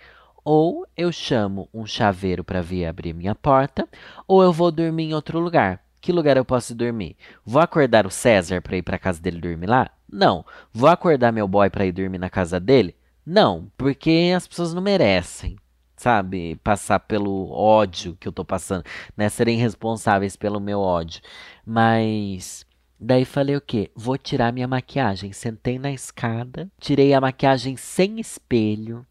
Ou 0.44 0.84
eu 0.96 1.12
chamo 1.12 1.68
um 1.72 1.86
chaveiro 1.86 2.42
para 2.42 2.60
vir 2.60 2.84
abrir 2.84 3.14
minha 3.14 3.34
porta, 3.34 3.88
ou 4.26 4.42
eu 4.42 4.52
vou 4.52 4.72
dormir 4.72 5.04
em 5.04 5.14
outro 5.14 5.38
lugar. 5.38 5.80
Que 6.00 6.10
lugar 6.10 6.36
eu 6.36 6.44
posso 6.44 6.74
dormir? 6.74 7.16
Vou 7.44 7.62
acordar 7.62 8.06
o 8.06 8.10
César 8.10 8.60
para 8.60 8.76
ir 8.76 8.82
para 8.82 8.98
casa 8.98 9.22
dele 9.22 9.40
dormir 9.40 9.66
lá? 9.66 9.88
Não. 10.10 10.44
Vou 10.72 10.88
acordar 10.88 11.32
meu 11.32 11.46
boy 11.46 11.70
para 11.70 11.86
ir 11.86 11.92
dormir 11.92 12.18
na 12.18 12.28
casa 12.28 12.58
dele? 12.58 12.96
Não, 13.24 13.70
porque 13.76 14.32
as 14.34 14.48
pessoas 14.48 14.74
não 14.74 14.82
merecem 14.82 15.56
sabe, 15.96 16.54
passar 16.62 17.00
pelo 17.00 17.50
ódio 17.50 18.16
que 18.20 18.28
eu 18.28 18.32
tô 18.32 18.44
passando, 18.44 18.84
né? 19.16 19.28
Serem 19.28 19.58
responsáveis 19.58 20.36
pelo 20.36 20.60
meu 20.60 20.78
ódio. 20.80 21.20
Mas 21.66 22.64
daí 22.98 23.24
falei 23.24 23.56
o 23.56 23.60
quê? 23.60 23.90
Vou 23.94 24.18
tirar 24.18 24.52
minha 24.52 24.68
maquiagem. 24.68 25.32
Sentei 25.32 25.78
na 25.78 25.92
escada, 25.92 26.70
tirei 26.80 27.14
a 27.14 27.20
maquiagem 27.20 27.76
sem 27.76 28.20
espelho. 28.20 29.06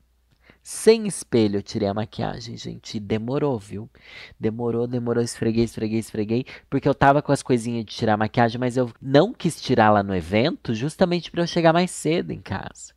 Sem 0.70 1.08
espelho 1.08 1.60
eu 1.60 1.64
tirei 1.64 1.88
a 1.88 1.94
maquiagem, 1.94 2.58
gente. 2.58 3.00
demorou, 3.00 3.58
viu? 3.58 3.90
Demorou, 4.38 4.86
demorou. 4.86 5.24
Esfreguei, 5.24 5.64
esfreguei, 5.64 6.00
esfreguei. 6.00 6.46
Porque 6.70 6.90
eu 6.90 6.94
tava 6.94 7.22
com 7.22 7.32
as 7.32 7.42
coisinhas 7.42 7.86
de 7.86 7.96
tirar 7.96 8.16
a 8.16 8.18
maquiagem, 8.18 8.60
mas 8.60 8.76
eu 8.76 8.92
não 9.02 9.34
quis 9.34 9.62
tirar 9.62 9.92
lá 9.92 10.04
no 10.04 10.14
evento, 10.14 10.76
justamente 10.76 11.32
para 11.32 11.42
eu 11.42 11.48
chegar 11.48 11.72
mais 11.72 11.90
cedo 11.92 12.32
em 12.32 12.42
casa. 12.42 12.94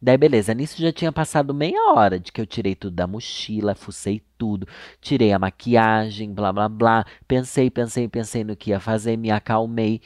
Daí, 0.00 0.18
beleza, 0.18 0.52
nisso 0.52 0.82
já 0.82 0.92
tinha 0.92 1.12
passado 1.12 1.54
meia 1.54 1.92
hora 1.92 2.18
de 2.18 2.32
que 2.32 2.40
eu 2.40 2.46
tirei 2.46 2.74
tudo 2.74 2.96
da 2.96 3.06
mochila, 3.06 3.76
fucei 3.76 4.20
tudo, 4.36 4.66
tirei 5.00 5.32
a 5.32 5.38
maquiagem, 5.38 6.34
blá 6.34 6.52
blá 6.52 6.68
blá. 6.68 7.06
Pensei, 7.28 7.70
pensei, 7.70 8.08
pensei 8.08 8.42
no 8.42 8.56
que 8.56 8.70
ia 8.70 8.80
fazer, 8.80 9.16
me 9.16 9.30
acalmei. 9.30 10.00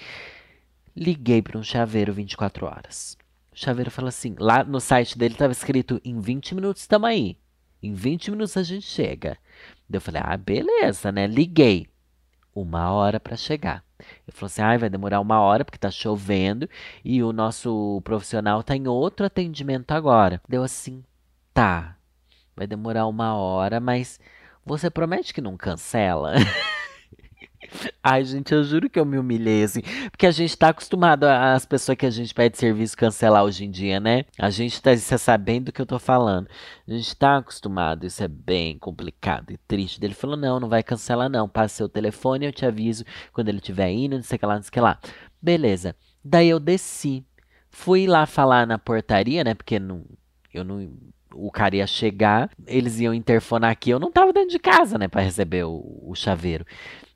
Liguei 0.94 1.40
para 1.40 1.59
um 1.59 1.62
chaveiro 1.62 2.12
24 2.12 2.66
horas. 2.66 3.16
Chaveiro 3.58 3.90
falou 3.90 4.10
assim: 4.10 4.36
lá 4.38 4.62
no 4.62 4.78
site 4.78 5.16
dele 5.16 5.32
estava 5.32 5.50
escrito: 5.50 5.98
em 6.04 6.20
20 6.20 6.54
minutos 6.54 6.82
estamos 6.82 7.08
aí. 7.08 7.38
Em 7.82 7.94
20 7.94 8.30
minutos 8.30 8.54
a 8.54 8.62
gente 8.62 8.84
chega. 8.84 9.38
Eu 9.90 9.98
falei: 9.98 10.20
ah, 10.22 10.36
beleza, 10.36 11.10
né? 11.10 11.26
Liguei. 11.26 11.88
Uma 12.54 12.92
hora 12.92 13.18
para 13.18 13.34
chegar. 13.34 13.82
Ele 13.98 14.36
falou 14.36 14.48
assim: 14.48 14.60
ah, 14.60 14.76
vai 14.76 14.90
demorar 14.90 15.20
uma 15.20 15.40
hora 15.40 15.64
porque 15.64 15.78
tá 15.78 15.90
chovendo 15.90 16.68
e 17.02 17.22
o 17.22 17.32
nosso 17.32 18.02
profissional 18.04 18.62
tá 18.62 18.76
em 18.76 18.86
outro 18.86 19.24
atendimento 19.24 19.92
agora. 19.92 20.38
Deu 20.46 20.62
assim: 20.62 21.02
tá, 21.54 21.96
vai 22.54 22.66
demorar 22.66 23.06
uma 23.06 23.36
hora, 23.36 23.80
mas 23.80 24.20
você 24.66 24.90
promete 24.90 25.32
que 25.32 25.40
não 25.40 25.56
cancela? 25.56 26.34
Ai, 28.02 28.24
gente, 28.24 28.52
eu 28.52 28.62
juro 28.64 28.88
que 28.88 28.98
eu 28.98 29.04
me 29.04 29.18
humilhei, 29.18 29.64
assim. 29.64 29.80
Porque 30.10 30.26
a 30.26 30.30
gente 30.30 30.56
tá 30.56 30.68
acostumado 30.68 31.24
às 31.24 31.64
pessoas 31.64 31.96
que 31.98 32.06
a 32.06 32.10
gente 32.10 32.32
pede 32.34 32.58
serviço 32.58 32.96
cancelar 32.96 33.44
hoje 33.44 33.64
em 33.64 33.70
dia, 33.70 33.98
né? 34.00 34.24
A 34.38 34.50
gente 34.50 34.80
tá 34.80 34.92
é 34.92 34.96
sabendo 34.96 35.66
do 35.66 35.72
que 35.72 35.80
eu 35.80 35.86
tô 35.86 35.98
falando. 35.98 36.48
A 36.86 36.92
gente 36.92 37.16
tá 37.16 37.38
acostumado, 37.38 38.06
isso 38.06 38.22
é 38.22 38.28
bem 38.28 38.78
complicado 38.78 39.52
e 39.52 39.56
triste. 39.56 40.02
Ele 40.02 40.14
falou: 40.14 40.36
não, 40.36 40.60
não 40.60 40.68
vai 40.68 40.82
cancelar, 40.82 41.28
não. 41.28 41.48
Passe 41.48 41.76
seu 41.76 41.88
telefone, 41.88 42.46
eu 42.46 42.52
te 42.52 42.64
aviso 42.64 43.04
quando 43.32 43.48
ele 43.48 43.58
estiver 43.58 43.90
indo, 43.90 44.16
não 44.16 44.22
sei 44.22 44.36
o 44.36 44.38
que 44.38 44.46
lá, 44.46 44.54
não 44.54 44.62
sei 44.62 44.70
o 44.70 44.72
que 44.72 44.80
lá. 44.80 44.98
Beleza. 45.40 45.96
Daí 46.24 46.48
eu 46.48 46.60
desci. 46.60 47.24
Fui 47.70 48.06
lá 48.06 48.26
falar 48.26 48.66
na 48.66 48.78
portaria, 48.78 49.44
né? 49.44 49.54
Porque 49.54 49.78
não, 49.78 50.04
eu 50.52 50.64
não 50.64 50.88
o 51.34 51.50
cara 51.50 51.76
ia 51.76 51.86
chegar, 51.86 52.50
eles 52.66 52.98
iam 53.00 53.14
interfonar 53.14 53.70
aqui. 53.70 53.90
Eu 53.90 53.98
não 53.98 54.10
tava 54.10 54.32
dentro 54.32 54.50
de 54.50 54.58
casa, 54.58 54.98
né, 54.98 55.08
para 55.08 55.22
receber 55.22 55.64
o, 55.64 56.02
o, 56.02 56.14
chaveiro. 56.14 56.64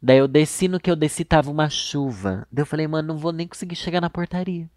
Daí 0.03 0.18
eu 0.18 0.29
desci, 0.29 0.68
no 0.68 0.81
que 0.81 0.90
eu 0.90 0.96
desci 0.96 1.25
tava 1.25 1.51
uma 1.51 1.68
chuva. 1.68 2.46
Daí 2.51 2.62
eu 2.62 2.66
falei, 2.66 2.87
mano, 2.87 3.09
não 3.09 3.18
vou 3.18 3.33
nem 3.33 3.46
conseguir 3.46 3.77
chegar 3.77 4.01
na 4.01 4.11
portaria. 4.11 4.68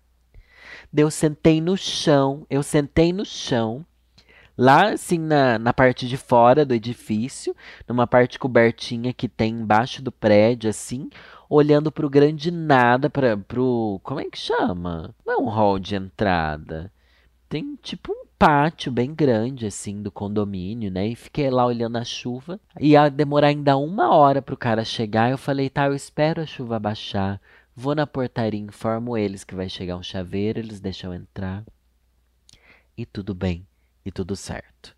Daí 0.91 1.03
eu 1.03 1.11
sentei 1.11 1.61
no 1.61 1.75
chão, 1.77 2.45
eu 2.49 2.61
sentei 2.63 3.11
no 3.13 3.25
chão, 3.25 3.85
lá 4.57 4.91
assim 4.91 5.17
na, 5.17 5.57
na 5.57 5.73
parte 5.73 6.07
de 6.07 6.17
fora 6.17 6.65
do 6.65 6.73
edifício, 6.73 7.55
numa 7.87 8.05
parte 8.05 8.37
cobertinha 8.37 9.13
que 9.13 9.27
tem 9.27 9.53
embaixo 9.53 10.01
do 10.01 10.11
prédio, 10.11 10.69
assim, 10.69 11.09
olhando 11.49 11.91
pro 11.91 12.09
grande 12.09 12.51
nada, 12.51 13.09
para 13.09 13.37
pro. 13.37 13.99
Como 14.03 14.19
é 14.19 14.25
que 14.25 14.37
chama? 14.37 15.13
Não 15.25 15.33
é 15.33 15.37
um 15.37 15.49
hall 15.49 15.79
de 15.79 15.95
entrada. 15.95 16.91
Tem 17.49 17.75
tipo 17.81 18.11
um 18.11 18.25
pátio 18.45 18.91
bem 18.91 19.15
grande, 19.15 19.65
assim, 19.65 20.01
do 20.01 20.11
condomínio, 20.11 20.91
né? 20.91 21.07
E 21.07 21.15
fiquei 21.15 21.49
lá 21.49 21.65
olhando 21.65 21.97
a 21.97 22.03
chuva. 22.03 22.59
Ia 22.77 23.07
demorar 23.07 23.47
ainda 23.47 23.77
uma 23.77 24.13
hora 24.13 24.41
pro 24.41 24.57
cara 24.57 24.83
chegar. 24.83 25.31
Eu 25.31 25.37
falei, 25.37 25.69
tá, 25.69 25.85
eu 25.85 25.93
espero 25.93 26.41
a 26.41 26.45
chuva 26.45 26.77
baixar. 26.77 27.39
Vou 27.73 27.95
na 27.95 28.05
portaria, 28.05 28.59
informo 28.59 29.17
eles 29.17 29.45
que 29.45 29.55
vai 29.55 29.69
chegar 29.69 29.95
um 29.95 30.03
chaveiro, 30.03 30.59
eles 30.59 30.81
deixam 30.81 31.13
entrar. 31.13 31.63
E 32.97 33.05
tudo 33.05 33.33
bem, 33.33 33.65
e 34.05 34.11
tudo 34.11 34.35
certo. 34.35 34.92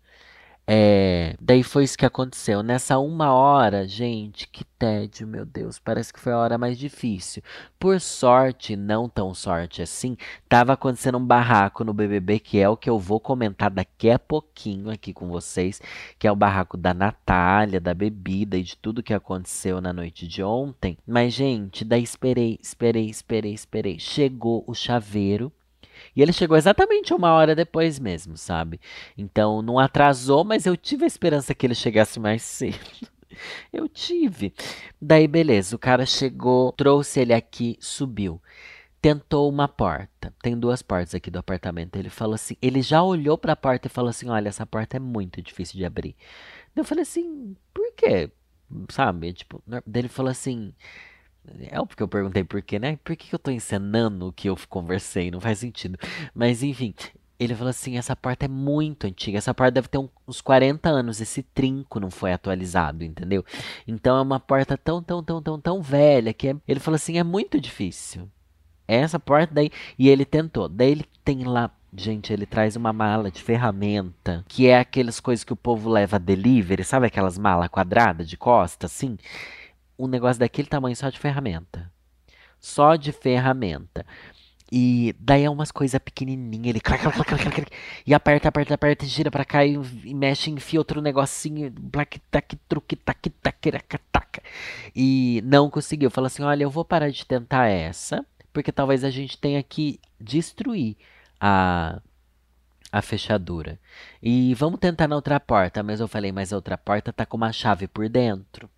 É, 0.68 1.36
daí 1.40 1.62
foi 1.62 1.84
isso 1.84 1.96
que 1.96 2.04
aconteceu. 2.04 2.62
Nessa 2.62 2.98
uma 2.98 3.32
hora, 3.32 3.86
gente, 3.86 4.48
que 4.48 4.64
tédio, 4.64 5.26
meu 5.26 5.46
Deus. 5.46 5.78
Parece 5.78 6.12
que 6.12 6.18
foi 6.18 6.32
a 6.32 6.38
hora 6.38 6.58
mais 6.58 6.76
difícil. 6.78 7.42
Por 7.78 8.00
sorte, 8.00 8.74
não 8.74 9.08
tão 9.08 9.32
sorte 9.32 9.80
assim, 9.80 10.16
tava 10.48 10.72
acontecendo 10.72 11.18
um 11.18 11.24
barraco 11.24 11.84
no 11.84 11.94
BBB, 11.94 12.40
que 12.40 12.58
é 12.58 12.68
o 12.68 12.76
que 12.76 12.90
eu 12.90 12.98
vou 12.98 13.20
comentar 13.20 13.70
daqui 13.70 14.10
a 14.10 14.18
pouquinho 14.18 14.90
aqui 14.90 15.12
com 15.12 15.28
vocês, 15.28 15.80
que 16.18 16.26
é 16.26 16.32
o 16.32 16.36
barraco 16.36 16.76
da 16.76 16.92
Natália, 16.92 17.80
da 17.80 17.94
bebida 17.94 18.56
e 18.56 18.62
de 18.62 18.76
tudo 18.76 19.02
que 19.02 19.14
aconteceu 19.14 19.80
na 19.80 19.92
noite 19.92 20.26
de 20.26 20.42
ontem. 20.42 20.98
Mas, 21.06 21.32
gente, 21.32 21.84
daí 21.84 22.02
esperei, 22.02 22.58
esperei, 22.60 23.08
esperei, 23.08 23.54
esperei. 23.54 23.98
Chegou 23.98 24.64
o 24.66 24.74
chaveiro 24.74 25.52
e 26.16 26.22
ele 26.22 26.32
chegou 26.32 26.56
exatamente 26.56 27.12
uma 27.12 27.32
hora 27.32 27.54
depois 27.54 27.98
mesmo, 27.98 28.36
sabe? 28.36 28.80
Então 29.16 29.60
não 29.60 29.78
atrasou, 29.78 30.42
mas 30.44 30.64
eu 30.64 30.76
tive 30.76 31.04
a 31.04 31.06
esperança 31.06 31.54
que 31.54 31.66
ele 31.66 31.74
chegasse 31.74 32.18
mais 32.18 32.40
cedo. 32.42 32.78
Eu 33.72 33.86
tive. 33.88 34.54
Daí, 35.00 35.28
beleza, 35.28 35.76
o 35.76 35.78
cara 35.78 36.06
chegou, 36.06 36.72
trouxe 36.72 37.20
ele 37.20 37.34
aqui, 37.34 37.76
subiu. 37.80 38.40
Tentou 39.00 39.48
uma 39.48 39.68
porta. 39.68 40.34
Tem 40.42 40.58
duas 40.58 40.82
portas 40.82 41.14
aqui 41.14 41.30
do 41.30 41.38
apartamento. 41.38 41.96
Ele 41.96 42.08
falou 42.08 42.34
assim, 42.34 42.56
ele 42.62 42.80
já 42.82 43.02
olhou 43.02 43.36
para 43.36 43.52
a 43.52 43.56
porta 43.56 43.86
e 43.86 43.90
falou 43.90 44.08
assim: 44.10 44.28
"Olha, 44.28 44.48
essa 44.48 44.66
porta 44.66 44.96
é 44.96 45.00
muito 45.00 45.42
difícil 45.42 45.76
de 45.76 45.84
abrir". 45.84 46.16
Eu 46.74 46.84
falei 46.84 47.02
assim: 47.02 47.54
"Por 47.74 47.92
quê?" 47.94 48.30
Sabe? 48.90 49.32
Tipo, 49.32 49.62
ele 49.94 50.08
falou 50.08 50.30
assim: 50.30 50.74
é 51.60 51.84
porque 51.84 52.02
eu 52.02 52.08
perguntei 52.08 52.44
por 52.44 52.62
quê, 52.62 52.78
né? 52.78 52.98
Por 53.04 53.16
que 53.16 53.32
eu 53.34 53.38
tô 53.38 53.50
encenando 53.50 54.28
o 54.28 54.32
que 54.32 54.48
eu 54.48 54.56
conversei? 54.68 55.30
Não 55.30 55.40
faz 55.40 55.58
sentido. 55.58 55.98
Mas 56.34 56.62
enfim, 56.62 56.94
ele 57.38 57.54
falou 57.54 57.70
assim: 57.70 57.96
essa 57.96 58.16
porta 58.16 58.46
é 58.46 58.48
muito 58.48 59.06
antiga. 59.06 59.38
Essa 59.38 59.54
porta 59.54 59.72
deve 59.72 59.88
ter 59.88 59.98
uns 60.26 60.40
40 60.40 60.88
anos. 60.88 61.20
Esse 61.20 61.42
trinco 61.42 62.00
não 62.00 62.10
foi 62.10 62.32
atualizado, 62.32 63.04
entendeu? 63.04 63.44
Então 63.86 64.16
é 64.16 64.22
uma 64.22 64.40
porta 64.40 64.76
tão, 64.76 65.02
tão, 65.02 65.22
tão, 65.22 65.42
tão, 65.42 65.60
tão 65.60 65.82
velha 65.82 66.32
que 66.32 66.48
é... 66.48 66.56
ele 66.66 66.80
falou 66.80 66.96
assim: 66.96 67.18
é 67.18 67.24
muito 67.24 67.60
difícil. 67.60 68.28
Essa 68.88 69.18
porta 69.18 69.54
daí. 69.54 69.70
E 69.98 70.08
ele 70.08 70.24
tentou. 70.24 70.68
Daí 70.68 70.92
ele 70.92 71.04
tem 71.24 71.44
lá. 71.44 71.70
Gente, 71.98 72.30
ele 72.30 72.44
traz 72.44 72.76
uma 72.76 72.92
mala 72.92 73.30
de 73.30 73.42
ferramenta, 73.42 74.44
que 74.48 74.66
é 74.66 74.78
aquelas 74.78 75.18
coisas 75.18 75.44
que 75.44 75.52
o 75.52 75.56
povo 75.56 75.88
leva 75.88 76.18
delivery, 76.18 76.84
sabe 76.84 77.06
aquelas 77.06 77.38
malas 77.38 77.68
quadradas 77.68 78.28
de 78.28 78.36
costa, 78.36 78.84
assim? 78.84 79.16
Um 79.98 80.06
negócio 80.06 80.40
daquele 80.40 80.68
tamanho 80.68 80.96
só 80.96 81.08
de 81.08 81.18
ferramenta. 81.18 81.90
Só 82.60 82.96
de 82.96 83.12
ferramenta. 83.12 84.04
E 84.70 85.14
daí 85.20 85.44
é 85.44 85.50
umas 85.50 85.70
coisas 85.70 86.00
pequenininhas, 86.00 86.66
ele 86.66 86.80
clac, 86.80 87.00
clac, 87.00 87.24
clac, 87.24 87.50
clac, 87.50 87.70
e 88.04 88.12
aperta, 88.12 88.48
aperta, 88.48 88.74
aperta, 88.74 89.06
gira 89.06 89.30
pra 89.30 89.44
cá 89.44 89.64
e, 89.64 89.78
e 90.04 90.12
mexe, 90.12 90.50
enfia 90.50 90.80
outro 90.80 91.00
negocinho, 91.00 91.70
black, 91.70 92.18
tac, 92.30 92.56
truque, 92.68 92.96
tac, 92.96 93.30
tac, 93.30 93.70
tac, 94.10 94.40
e 94.94 95.40
não 95.44 95.70
conseguiu. 95.70 96.10
Falou 96.10 96.26
assim, 96.26 96.42
olha, 96.42 96.64
eu 96.64 96.70
vou 96.70 96.84
parar 96.84 97.10
de 97.10 97.24
tentar 97.24 97.68
essa, 97.68 98.26
porque 98.52 98.72
talvez 98.72 99.04
a 99.04 99.10
gente 99.10 99.38
tenha 99.38 99.62
que 99.62 100.00
destruir 100.20 100.96
a, 101.40 102.00
a 102.96 103.02
fechadura. 103.02 103.78
E 104.22 104.54
vamos 104.54 104.80
tentar 104.80 105.06
na 105.06 105.16
outra 105.16 105.38
porta, 105.38 105.82
mas 105.82 106.00
eu 106.00 106.08
falei, 106.08 106.32
mas 106.32 106.52
a 106.52 106.56
outra 106.56 106.78
porta 106.78 107.12
tá 107.12 107.26
com 107.26 107.36
uma 107.36 107.52
chave 107.52 107.86
por 107.86 108.08
dentro. 108.08 108.70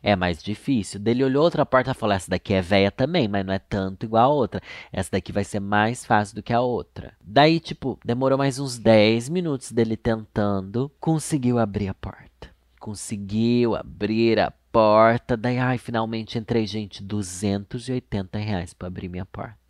É 0.00 0.14
mais 0.14 0.40
difícil. 0.40 1.00
Dele 1.00 1.24
olhou 1.24 1.42
outra 1.42 1.66
porta 1.66 1.90
e 1.90 1.94
falou: 1.94 2.14
essa 2.14 2.30
daqui 2.30 2.54
é 2.54 2.62
velha 2.62 2.92
também, 2.92 3.26
mas 3.26 3.44
não 3.44 3.52
é 3.52 3.58
tanto 3.58 4.06
igual 4.06 4.30
a 4.30 4.34
outra. 4.34 4.62
Essa 4.92 5.10
daqui 5.12 5.32
vai 5.32 5.42
ser 5.42 5.58
mais 5.58 6.04
fácil 6.04 6.36
do 6.36 6.42
que 6.42 6.52
a 6.52 6.60
outra. 6.60 7.14
Daí, 7.20 7.58
tipo, 7.58 7.98
demorou 8.04 8.38
mais 8.38 8.60
uns 8.60 8.78
10 8.78 9.28
minutos 9.28 9.72
dele 9.72 9.96
tentando, 9.96 10.92
conseguiu 11.00 11.58
abrir 11.58 11.88
a 11.88 11.94
porta. 11.94 12.54
Conseguiu 12.78 13.74
abrir 13.74 14.38
a 14.38 14.52
porta. 14.70 15.36
Daí, 15.36 15.58
ai, 15.58 15.78
finalmente 15.78 16.38
entrei, 16.38 16.66
gente, 16.66 17.02
280 17.02 18.38
reais 18.38 18.72
pra 18.72 18.86
abrir 18.86 19.08
minha 19.08 19.26
porta. 19.26 19.63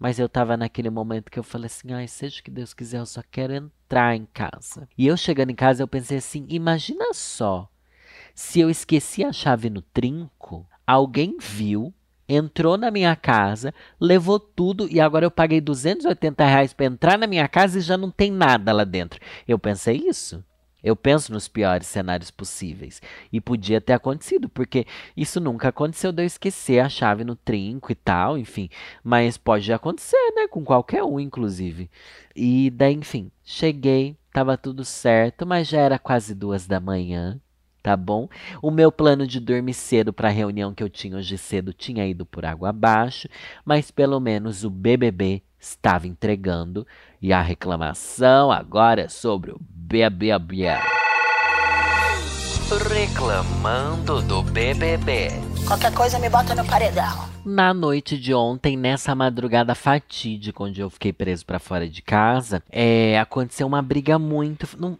Mas 0.00 0.18
eu 0.18 0.30
tava 0.30 0.56
naquele 0.56 0.88
momento 0.88 1.30
que 1.30 1.38
eu 1.38 1.42
falei 1.44 1.66
assim, 1.66 1.92
ai, 1.92 2.08
seja 2.08 2.40
o 2.40 2.42
que 2.42 2.50
Deus 2.50 2.72
quiser, 2.72 2.98
eu 2.98 3.06
só 3.06 3.22
quero 3.30 3.52
entrar 3.52 4.16
em 4.16 4.26
casa. 4.32 4.88
E 4.96 5.06
eu 5.06 5.14
chegando 5.14 5.50
em 5.50 5.54
casa, 5.54 5.82
eu 5.82 5.86
pensei 5.86 6.16
assim, 6.16 6.46
imagina 6.48 7.12
só 7.12 7.70
se 8.34 8.60
eu 8.60 8.70
esqueci 8.70 9.22
a 9.22 9.32
chave 9.32 9.68
no 9.68 9.82
trinco, 9.82 10.66
alguém 10.86 11.36
viu, 11.38 11.92
entrou 12.26 12.78
na 12.78 12.90
minha 12.90 13.14
casa, 13.14 13.74
levou 14.00 14.40
tudo 14.40 14.88
e 14.90 14.98
agora 14.98 15.26
eu 15.26 15.30
paguei 15.30 15.60
280 15.60 16.46
reais 16.46 16.72
para 16.72 16.86
entrar 16.86 17.18
na 17.18 17.26
minha 17.26 17.46
casa 17.46 17.78
e 17.78 17.82
já 17.82 17.98
não 17.98 18.10
tem 18.10 18.32
nada 18.32 18.72
lá 18.72 18.84
dentro. 18.84 19.20
Eu 19.46 19.58
pensei 19.58 19.96
isso. 20.08 20.42
Eu 20.82 20.96
penso 20.96 21.32
nos 21.32 21.48
piores 21.48 21.86
cenários 21.86 22.30
possíveis. 22.30 23.00
E 23.32 23.40
podia 23.40 23.80
ter 23.80 23.92
acontecido, 23.92 24.48
porque 24.48 24.86
isso 25.16 25.40
nunca 25.40 25.68
aconteceu 25.68 26.12
de 26.12 26.22
eu 26.22 26.26
esquecer 26.26 26.80
a 26.80 26.88
chave 26.88 27.24
no 27.24 27.36
trinco 27.36 27.92
e 27.92 27.94
tal, 27.94 28.38
enfim. 28.38 28.68
Mas 29.02 29.36
pode 29.36 29.72
acontecer, 29.72 30.32
né? 30.34 30.48
Com 30.48 30.64
qualquer 30.64 31.02
um, 31.02 31.20
inclusive. 31.20 31.90
E 32.34 32.70
daí, 32.70 32.94
enfim, 32.94 33.30
cheguei, 33.44 34.16
tava 34.32 34.56
tudo 34.56 34.84
certo, 34.84 35.46
mas 35.46 35.68
já 35.68 35.80
era 35.80 35.98
quase 35.98 36.34
duas 36.34 36.66
da 36.66 36.80
manhã 36.80 37.40
tá 37.82 37.96
bom? 37.96 38.28
O 38.62 38.70
meu 38.70 38.92
plano 38.92 39.26
de 39.26 39.40
dormir 39.40 39.74
cedo 39.74 40.12
para 40.12 40.28
a 40.28 40.32
reunião 40.32 40.74
que 40.74 40.82
eu 40.82 40.88
tinha 40.88 41.16
hoje 41.16 41.38
cedo 41.38 41.72
tinha 41.72 42.06
ido 42.06 42.26
por 42.26 42.44
água 42.44 42.70
abaixo, 42.70 43.28
mas 43.64 43.90
pelo 43.90 44.20
menos 44.20 44.64
o 44.64 44.70
BBB 44.70 45.42
estava 45.58 46.06
entregando 46.06 46.86
e 47.20 47.32
a 47.32 47.42
reclamação 47.42 48.50
agora 48.50 49.02
é 49.02 49.08
sobre 49.08 49.50
o 49.50 49.60
BBB. 49.90 50.66
Reclamando 52.94 54.22
do 54.22 54.40
BBB. 54.40 55.30
Qualquer 55.66 55.92
coisa 55.92 56.16
me 56.20 56.30
bota 56.30 56.54
no 56.54 56.64
paredão. 56.64 57.28
Na 57.44 57.74
noite 57.74 58.16
de 58.16 58.32
ontem, 58.32 58.76
nessa 58.76 59.16
madrugada 59.16 59.74
fatídica, 59.74 60.62
onde 60.62 60.80
eu 60.80 60.88
fiquei 60.90 61.12
preso 61.12 61.44
para 61.44 61.58
fora 61.58 61.88
de 61.88 62.02
casa, 62.02 62.62
é, 62.70 63.18
aconteceu 63.18 63.66
uma 63.66 63.82
briga 63.82 64.16
muito. 64.16 64.68
Não, 64.78 64.96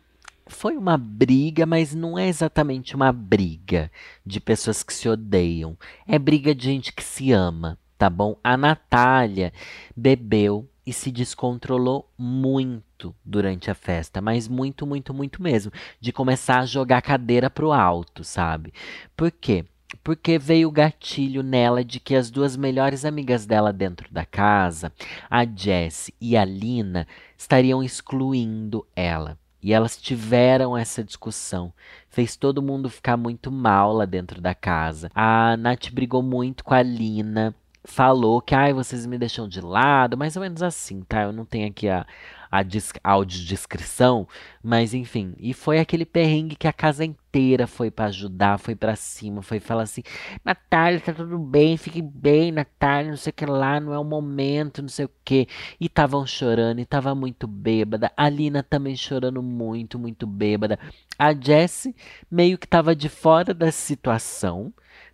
foi 0.49 0.77
uma 0.77 0.99
briga, 0.99 1.65
mas 1.65 1.95
não 1.95 2.19
é 2.19 2.27
exatamente 2.27 2.97
uma 2.97 3.13
briga 3.13 3.93
de 4.27 4.41
pessoas 4.41 4.83
que 4.83 4.93
se 4.93 5.09
odeiam. 5.09 5.79
É 6.05 6.19
briga 6.19 6.53
de 6.53 6.65
gente 6.65 6.93
que 6.93 7.05
se 7.05 7.31
ama, 7.31 7.79
tá 7.97 8.11
bom? 8.11 8.37
A 8.43 8.57
Natália 8.57 9.53
bebeu 9.97 10.69
e 10.91 10.93
se 10.93 11.13
descontrolou 11.13 12.11
muito 12.19 13.15
durante 13.25 13.71
a 13.71 13.77
festa, 13.77 14.21
mas 14.21 14.49
muito, 14.49 14.85
muito, 14.85 15.15
muito 15.15 15.41
mesmo. 15.41 15.71
De 16.01 16.13
começar 16.13 16.59
a 16.59 16.67
jogar 16.67 17.01
cadeira 17.01 17.49
pro 17.49 17.71
alto, 17.71 18.25
sabe? 18.25 18.75
Por 19.17 19.31
quê? 19.31 19.65
Porque 20.03 20.37
veio 20.37 20.67
o 20.67 20.73
gatilho 20.73 21.45
nela 21.45 21.85
de 21.85 22.01
que 22.01 22.17
as 22.17 22.29
duas 22.29 22.57
melhores 22.57 23.05
amigas 23.05 23.47
dela 23.47 23.73
dentro 23.73 24.13
da 24.13 24.27
casa, 24.27 24.93
a 25.31 25.47
Jess 25.47 26.11
e 26.21 26.37
a 26.37 26.45
Lina, 26.45 27.07
estariam 27.39 27.85
excluindo 27.85 28.85
ela. 28.97 29.39
E 29.63 29.73
elas 29.73 29.97
tiveram 29.97 30.77
essa 30.77 31.05
discussão. 31.05 31.73
Fez 32.09 32.35
todo 32.35 32.63
mundo 32.63 32.91
ficar 32.91 33.17
muito 33.17 33.53
mal 33.53 33.93
lá 33.93 34.07
dentro 34.07 34.41
da 34.41 34.57
casa. 34.57 35.09
A 35.15 35.57
Nath 35.57 35.93
brigou 35.93 36.23
muito 36.23 36.65
com 36.65 36.75
a 36.75 36.83
Lina. 36.83 37.55
Falou 37.83 38.43
que, 38.43 38.55
ai, 38.55 38.73
vocês 38.73 39.07
me 39.07 39.17
deixam 39.19 39.49
de 39.49 39.61
lado. 39.61 40.17
Mais 40.17 40.37
ou 40.37 40.43
menos 40.43 40.63
assim, 40.63 41.01
tá? 41.03 41.23
Eu 41.23 41.33
não 41.33 41.45
tenho 41.47 41.69
aqui 41.69 41.89
a, 41.89 42.07
a 42.51 42.63
audiodescrição, 43.05 44.27
mas 44.63 44.93
enfim. 44.93 45.35
E 45.39 45.55
foi 45.55 45.79
aquele 45.79 46.05
perrengue 46.05 46.57
que 46.57 46.67
a 46.67 46.73
casa 46.73 47.05
inteira 47.05 47.67
foi 47.67 47.91
para 47.91 48.07
ajudar, 48.07 48.59
foi 48.59 48.75
para 48.75 48.97
cima, 48.97 49.41
foi 49.41 49.61
falar 49.61 49.85
assim: 49.85 50.03
Natália, 50.45 51.01
tá 51.01 51.13
tudo 51.13 51.39
bem, 51.39 51.77
fique 51.77 52.03
bem, 52.03 52.51
Natália, 52.51 53.11
não 53.11 53.17
sei 53.17 53.31
o 53.31 53.35
que 53.35 53.47
lá, 53.47 53.79
não 53.81 53.95
é 53.95 53.99
o 53.99 54.05
momento, 54.05 54.83
não 54.83 54.89
sei 54.89 55.05
o 55.05 55.11
que. 55.25 55.47
E 55.81 55.87
estavam 55.87 56.27
chorando, 56.27 56.81
e 56.81 56.85
tava 56.85 57.15
muito 57.15 57.47
bêbada. 57.47 58.13
A 58.17 58.29
Lina 58.29 58.63
também 58.63 58.97
chorando 58.97 59.43
muito, 59.43 59.99
muito 59.99 60.27
bêbada. 60.27 60.79
A 61.19 61.33
Jessie 61.33 61.95
meio 62.31 62.59
que 62.59 62.67
tava 62.67 62.97
de 62.97 63.09
fora 63.09 63.55
da 63.55 63.71
situação, 63.71 64.73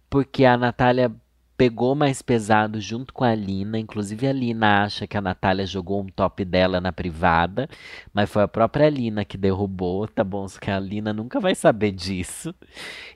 porque 0.09 0.45
a 0.45 0.57
Natália 0.57 1.15
pegou 1.57 1.95
mais 1.95 2.23
pesado 2.23 2.81
junto 2.81 3.13
com 3.13 3.25
a 3.25 3.35
Lina. 3.35 3.79
Inclusive, 3.79 4.27
a 4.27 4.33
Lina 4.33 4.85
acha 4.85 5.07
que 5.07 5.17
a 5.17 5.21
Natália 5.21 5.67
jogou 5.67 6.03
um 6.03 6.07
top 6.07 6.45
dela 6.45 6.81
na 6.81 6.93
privada, 6.93 7.69
mas 8.13 8.31
foi 8.31 8.43
a 8.43 8.49
própria 8.49 8.91
Lina 8.91 9.25
que 9.25 9.39
derrubou, 9.39 10.07
tá 10.07 10.23
bom? 10.23 10.47
Só 10.49 10.59
que 10.59 10.71
a 10.71 10.79
Lina 10.79 11.13
nunca 11.13 11.41
vai 11.41 11.55
saber 11.55 11.93
disso. 11.93 12.55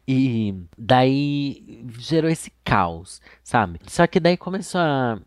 E 0.09 0.55
daí 0.77 1.85
gerou 1.99 2.31
esse 2.31 2.51
caos, 2.65 3.21
sabe? 3.43 3.79
Só 3.87 4.07
que 4.07 4.21
daí 4.21 4.37
começou 4.37 4.81
a. 4.81 5.21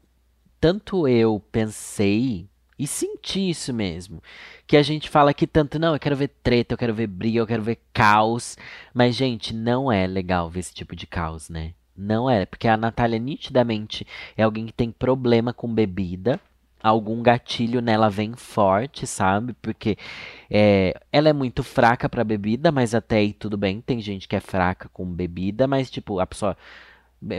Tanto 0.59 1.07
eu 1.07 1.41
pensei 1.51 2.47
e 2.79 2.87
senti 2.87 3.49
isso 3.49 3.73
mesmo. 3.73 4.21
Que 4.65 4.77
a 4.77 4.81
gente 4.81 5.09
fala 5.09 5.33
que 5.33 5.45
tanto, 5.45 5.77
não, 5.77 5.93
eu 5.93 5.99
quero 5.99 6.15
ver 6.15 6.29
treta, 6.41 6.73
eu 6.73 6.77
quero 6.77 6.93
ver 6.93 7.07
briga, 7.07 7.39
eu 7.39 7.47
quero 7.47 7.63
ver 7.63 7.79
caos. 7.93 8.57
Mas, 8.93 9.15
gente, 9.15 9.53
não 9.53 9.91
é 9.91 10.07
legal 10.07 10.49
ver 10.49 10.61
esse 10.61 10.73
tipo 10.73 10.95
de 10.95 11.05
caos, 11.05 11.49
né? 11.49 11.73
Não 11.95 12.29
é, 12.29 12.45
porque 12.45 12.67
a 12.67 12.75
Natália 12.75 13.19
nitidamente 13.19 14.05
é 14.35 14.43
alguém 14.43 14.65
que 14.65 14.73
tem 14.73 14.91
problema 14.91 15.53
com 15.53 15.73
bebida. 15.73 16.39
Algum 16.81 17.23
gatilho 17.23 17.81
nela 17.81 18.09
vem 18.09 18.35
forte, 18.35 19.07
sabe? 19.07 19.53
Porque 19.61 19.97
é, 20.49 20.99
ela 21.13 21.29
é 21.29 21.33
muito 21.33 21.63
fraca 21.63 22.09
para 22.09 22.25
bebida, 22.25 22.71
mas 22.73 22.93
até 22.93 23.17
aí 23.17 23.31
tudo 23.31 23.55
bem. 23.57 23.79
Tem 23.79 24.01
gente 24.01 24.27
que 24.27 24.35
é 24.35 24.41
fraca 24.41 24.89
com 24.91 25.05
bebida, 25.05 25.65
mas 25.65 25.89
tipo, 25.89 26.19
a 26.19 26.27
pessoa 26.27 26.57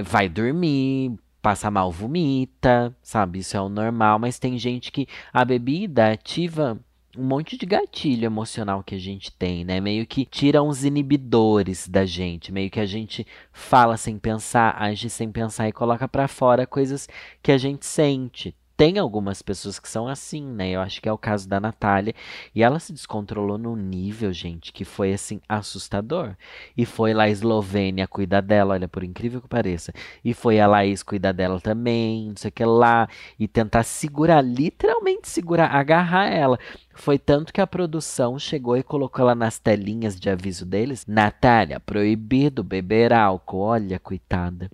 vai 0.02 0.28
dormir, 0.30 1.18
passa 1.42 1.70
mal, 1.70 1.92
vomita, 1.92 2.96
sabe? 3.02 3.40
Isso 3.40 3.54
é 3.56 3.60
o 3.60 3.68
normal, 3.68 4.18
mas 4.18 4.38
tem 4.38 4.58
gente 4.58 4.90
que 4.90 5.06
a 5.30 5.44
bebida 5.44 6.10
ativa 6.12 6.80
um 7.16 7.24
monte 7.24 7.56
de 7.56 7.66
gatilho 7.66 8.24
emocional 8.24 8.82
que 8.82 8.94
a 8.94 8.98
gente 8.98 9.30
tem, 9.32 9.64
né? 9.64 9.80
Meio 9.80 10.06
que 10.06 10.24
tira 10.24 10.62
uns 10.62 10.84
inibidores 10.84 11.88
da 11.88 12.04
gente, 12.04 12.52
meio 12.52 12.70
que 12.70 12.80
a 12.80 12.86
gente 12.86 13.26
fala 13.52 13.96
sem 13.96 14.18
pensar, 14.18 14.80
age 14.80 15.08
sem 15.10 15.30
pensar 15.30 15.68
e 15.68 15.72
coloca 15.72 16.08
para 16.08 16.28
fora 16.28 16.66
coisas 16.66 17.08
que 17.42 17.52
a 17.52 17.58
gente 17.58 17.86
sente, 17.86 18.54
tem 18.76 18.98
algumas 18.98 19.40
pessoas 19.40 19.78
que 19.78 19.88
são 19.88 20.08
assim, 20.08 20.44
né? 20.44 20.70
Eu 20.70 20.80
acho 20.80 21.00
que 21.00 21.08
é 21.08 21.12
o 21.12 21.18
caso 21.18 21.48
da 21.48 21.60
Natália. 21.60 22.14
E 22.54 22.62
ela 22.62 22.78
se 22.78 22.92
descontrolou 22.92 23.56
num 23.56 23.76
nível, 23.76 24.32
gente, 24.32 24.72
que 24.72 24.84
foi 24.84 25.12
assim 25.12 25.40
assustador. 25.48 26.36
E 26.76 26.84
foi 26.84 27.14
lá 27.14 27.24
a 27.24 27.30
Eslovênia 27.30 28.08
cuidar 28.08 28.40
dela, 28.40 28.74
olha, 28.74 28.88
por 28.88 29.04
incrível 29.04 29.40
que 29.40 29.48
pareça. 29.48 29.92
E 30.24 30.34
foi 30.34 30.60
a 30.60 30.66
Laís 30.66 31.02
cuidar 31.02 31.32
dela 31.32 31.60
também, 31.60 32.28
não 32.28 32.36
sei 32.36 32.48
o 32.48 32.52
que 32.52 32.64
lá. 32.64 33.08
E 33.38 33.46
tentar 33.46 33.84
segurar, 33.84 34.42
literalmente 34.42 35.28
segurar, 35.28 35.68
agarrar 35.74 36.26
ela. 36.26 36.58
Foi 36.94 37.18
tanto 37.18 37.52
que 37.52 37.60
a 37.60 37.66
produção 37.66 38.38
chegou 38.38 38.76
e 38.76 38.82
colocou 38.82 39.22
ela 39.22 39.34
nas 39.34 39.58
telinhas 39.58 40.18
de 40.18 40.30
aviso 40.30 40.66
deles: 40.66 41.06
Natália, 41.06 41.80
proibido 41.80 42.64
beber 42.64 43.12
álcool. 43.12 43.60
Olha, 43.60 43.98
coitada. 43.98 44.70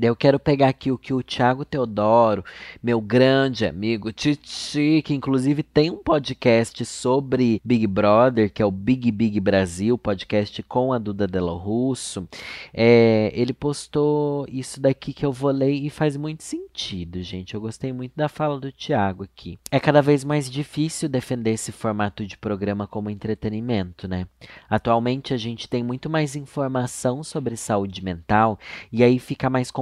Eu 0.00 0.16
quero 0.16 0.40
pegar 0.40 0.68
aqui 0.68 0.90
o 0.90 0.96
que 0.96 1.12
o 1.12 1.22
Thiago 1.22 1.66
Teodoro, 1.66 2.42
meu 2.82 2.98
grande 2.98 3.66
amigo 3.66 4.10
Titi, 4.10 5.02
que 5.04 5.12
inclusive 5.12 5.62
tem 5.62 5.90
um 5.90 5.98
podcast 5.98 6.82
sobre 6.86 7.60
Big 7.62 7.86
Brother, 7.86 8.50
que 8.50 8.62
é 8.62 8.64
o 8.64 8.70
Big 8.70 9.10
Big 9.12 9.38
Brasil, 9.38 9.98
podcast 9.98 10.62
com 10.62 10.94
a 10.94 10.98
Duda 10.98 11.26
Delo 11.26 11.56
Russo. 11.58 12.26
É, 12.72 13.30
ele 13.34 13.52
postou 13.52 14.46
isso 14.48 14.80
daqui 14.80 15.12
que 15.12 15.26
eu 15.26 15.32
vou 15.32 15.50
ler 15.50 15.72
e 15.72 15.90
faz 15.90 16.16
muito 16.16 16.42
sentido, 16.42 17.22
gente. 17.22 17.54
Eu 17.54 17.60
gostei 17.60 17.92
muito 17.92 18.12
da 18.16 18.30
fala 18.30 18.58
do 18.58 18.72
Thiago 18.72 19.24
aqui. 19.24 19.58
É 19.70 19.78
cada 19.78 20.00
vez 20.00 20.24
mais 20.24 20.50
difícil 20.50 21.06
defender 21.06 21.50
esse 21.50 21.70
formato 21.70 22.26
de 22.26 22.38
programa 22.38 22.86
como 22.86 23.10
entretenimento, 23.10 24.08
né? 24.08 24.26
Atualmente 24.70 25.34
a 25.34 25.36
gente 25.36 25.68
tem 25.68 25.82
muito 25.82 26.08
mais 26.08 26.34
informação 26.34 27.22
sobre 27.22 27.58
saúde 27.58 28.02
mental 28.02 28.58
e 28.90 29.04
aí 29.04 29.18
fica 29.18 29.50
mais 29.50 29.70
complicado 29.70 29.81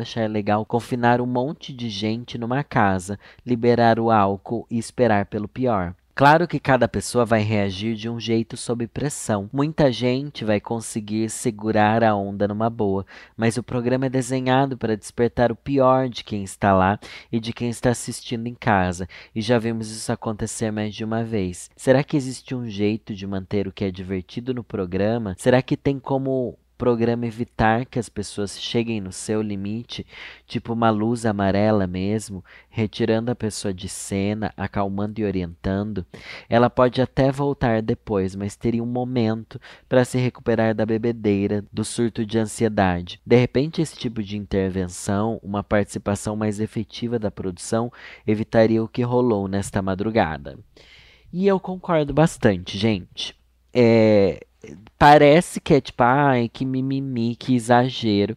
achar 0.00 0.28
legal 0.28 0.64
confinar 0.64 1.20
um 1.20 1.26
monte 1.26 1.72
de 1.72 1.88
gente 1.88 2.38
numa 2.38 2.62
casa, 2.64 3.18
liberar 3.44 3.98
o 3.98 4.10
álcool 4.10 4.66
e 4.70 4.78
esperar 4.78 5.26
pelo 5.26 5.48
pior. 5.48 5.94
Claro 6.18 6.48
que 6.48 6.58
cada 6.58 6.88
pessoa 6.88 7.24
vai 7.24 7.42
reagir 7.42 7.94
de 7.94 8.08
um 8.08 8.18
jeito 8.18 8.56
sob 8.56 8.88
pressão. 8.88 9.48
Muita 9.52 9.92
gente 9.92 10.44
vai 10.44 10.60
conseguir 10.60 11.30
segurar 11.30 12.02
a 12.02 12.12
onda 12.12 12.48
numa 12.48 12.68
boa, 12.68 13.06
mas 13.36 13.56
o 13.56 13.62
programa 13.62 14.06
é 14.06 14.10
desenhado 14.10 14.76
para 14.76 14.96
despertar 14.96 15.52
o 15.52 15.54
pior 15.54 16.08
de 16.08 16.24
quem 16.24 16.42
está 16.42 16.74
lá 16.74 16.98
e 17.30 17.38
de 17.38 17.52
quem 17.52 17.70
está 17.70 17.90
assistindo 17.90 18.48
em 18.48 18.54
casa, 18.56 19.08
e 19.32 19.40
já 19.40 19.60
vimos 19.60 19.92
isso 19.92 20.10
acontecer 20.10 20.72
mais 20.72 20.92
de 20.92 21.04
uma 21.04 21.22
vez. 21.22 21.70
Será 21.76 22.02
que 22.02 22.16
existe 22.16 22.52
um 22.52 22.68
jeito 22.68 23.14
de 23.14 23.24
manter 23.24 23.68
o 23.68 23.72
que 23.72 23.84
é 23.84 23.90
divertido 23.92 24.52
no 24.52 24.64
programa? 24.64 25.36
Será 25.38 25.62
que 25.62 25.76
tem 25.76 26.00
como 26.00 26.58
programa 26.78 27.26
evitar 27.26 27.84
que 27.84 27.98
as 27.98 28.08
pessoas 28.08 28.58
cheguem 28.58 29.00
no 29.00 29.10
seu 29.10 29.42
limite, 29.42 30.06
tipo 30.46 30.72
uma 30.72 30.88
luz 30.88 31.26
amarela 31.26 31.88
mesmo, 31.88 32.44
retirando 32.70 33.32
a 33.32 33.34
pessoa 33.34 33.74
de 33.74 33.88
cena, 33.88 34.54
acalmando 34.56 35.20
e 35.20 35.24
orientando. 35.24 36.06
Ela 36.48 36.70
pode 36.70 37.02
até 37.02 37.32
voltar 37.32 37.82
depois, 37.82 38.36
mas 38.36 38.54
teria 38.54 38.82
um 38.82 38.86
momento 38.86 39.60
para 39.88 40.04
se 40.04 40.16
recuperar 40.16 40.74
da 40.74 40.86
bebedeira, 40.86 41.64
do 41.72 41.84
surto 41.84 42.24
de 42.24 42.38
ansiedade. 42.38 43.20
De 43.26 43.36
repente, 43.36 43.82
esse 43.82 43.96
tipo 43.96 44.22
de 44.22 44.38
intervenção, 44.38 45.40
uma 45.42 45.64
participação 45.64 46.36
mais 46.36 46.60
efetiva 46.60 47.18
da 47.18 47.30
produção, 47.30 47.92
evitaria 48.24 48.82
o 48.82 48.88
que 48.88 49.02
rolou 49.02 49.48
nesta 49.48 49.82
madrugada. 49.82 50.56
E 51.32 51.46
eu 51.46 51.58
concordo 51.58 52.14
bastante, 52.14 52.78
gente. 52.78 53.36
É, 53.74 54.46
parece 54.98 55.60
que 55.60 55.74
é 55.74 55.80
tipo, 55.80 56.02
ai, 56.02 56.48
que 56.48 56.64
mimimi, 56.64 57.36
que 57.36 57.54
exagero. 57.54 58.34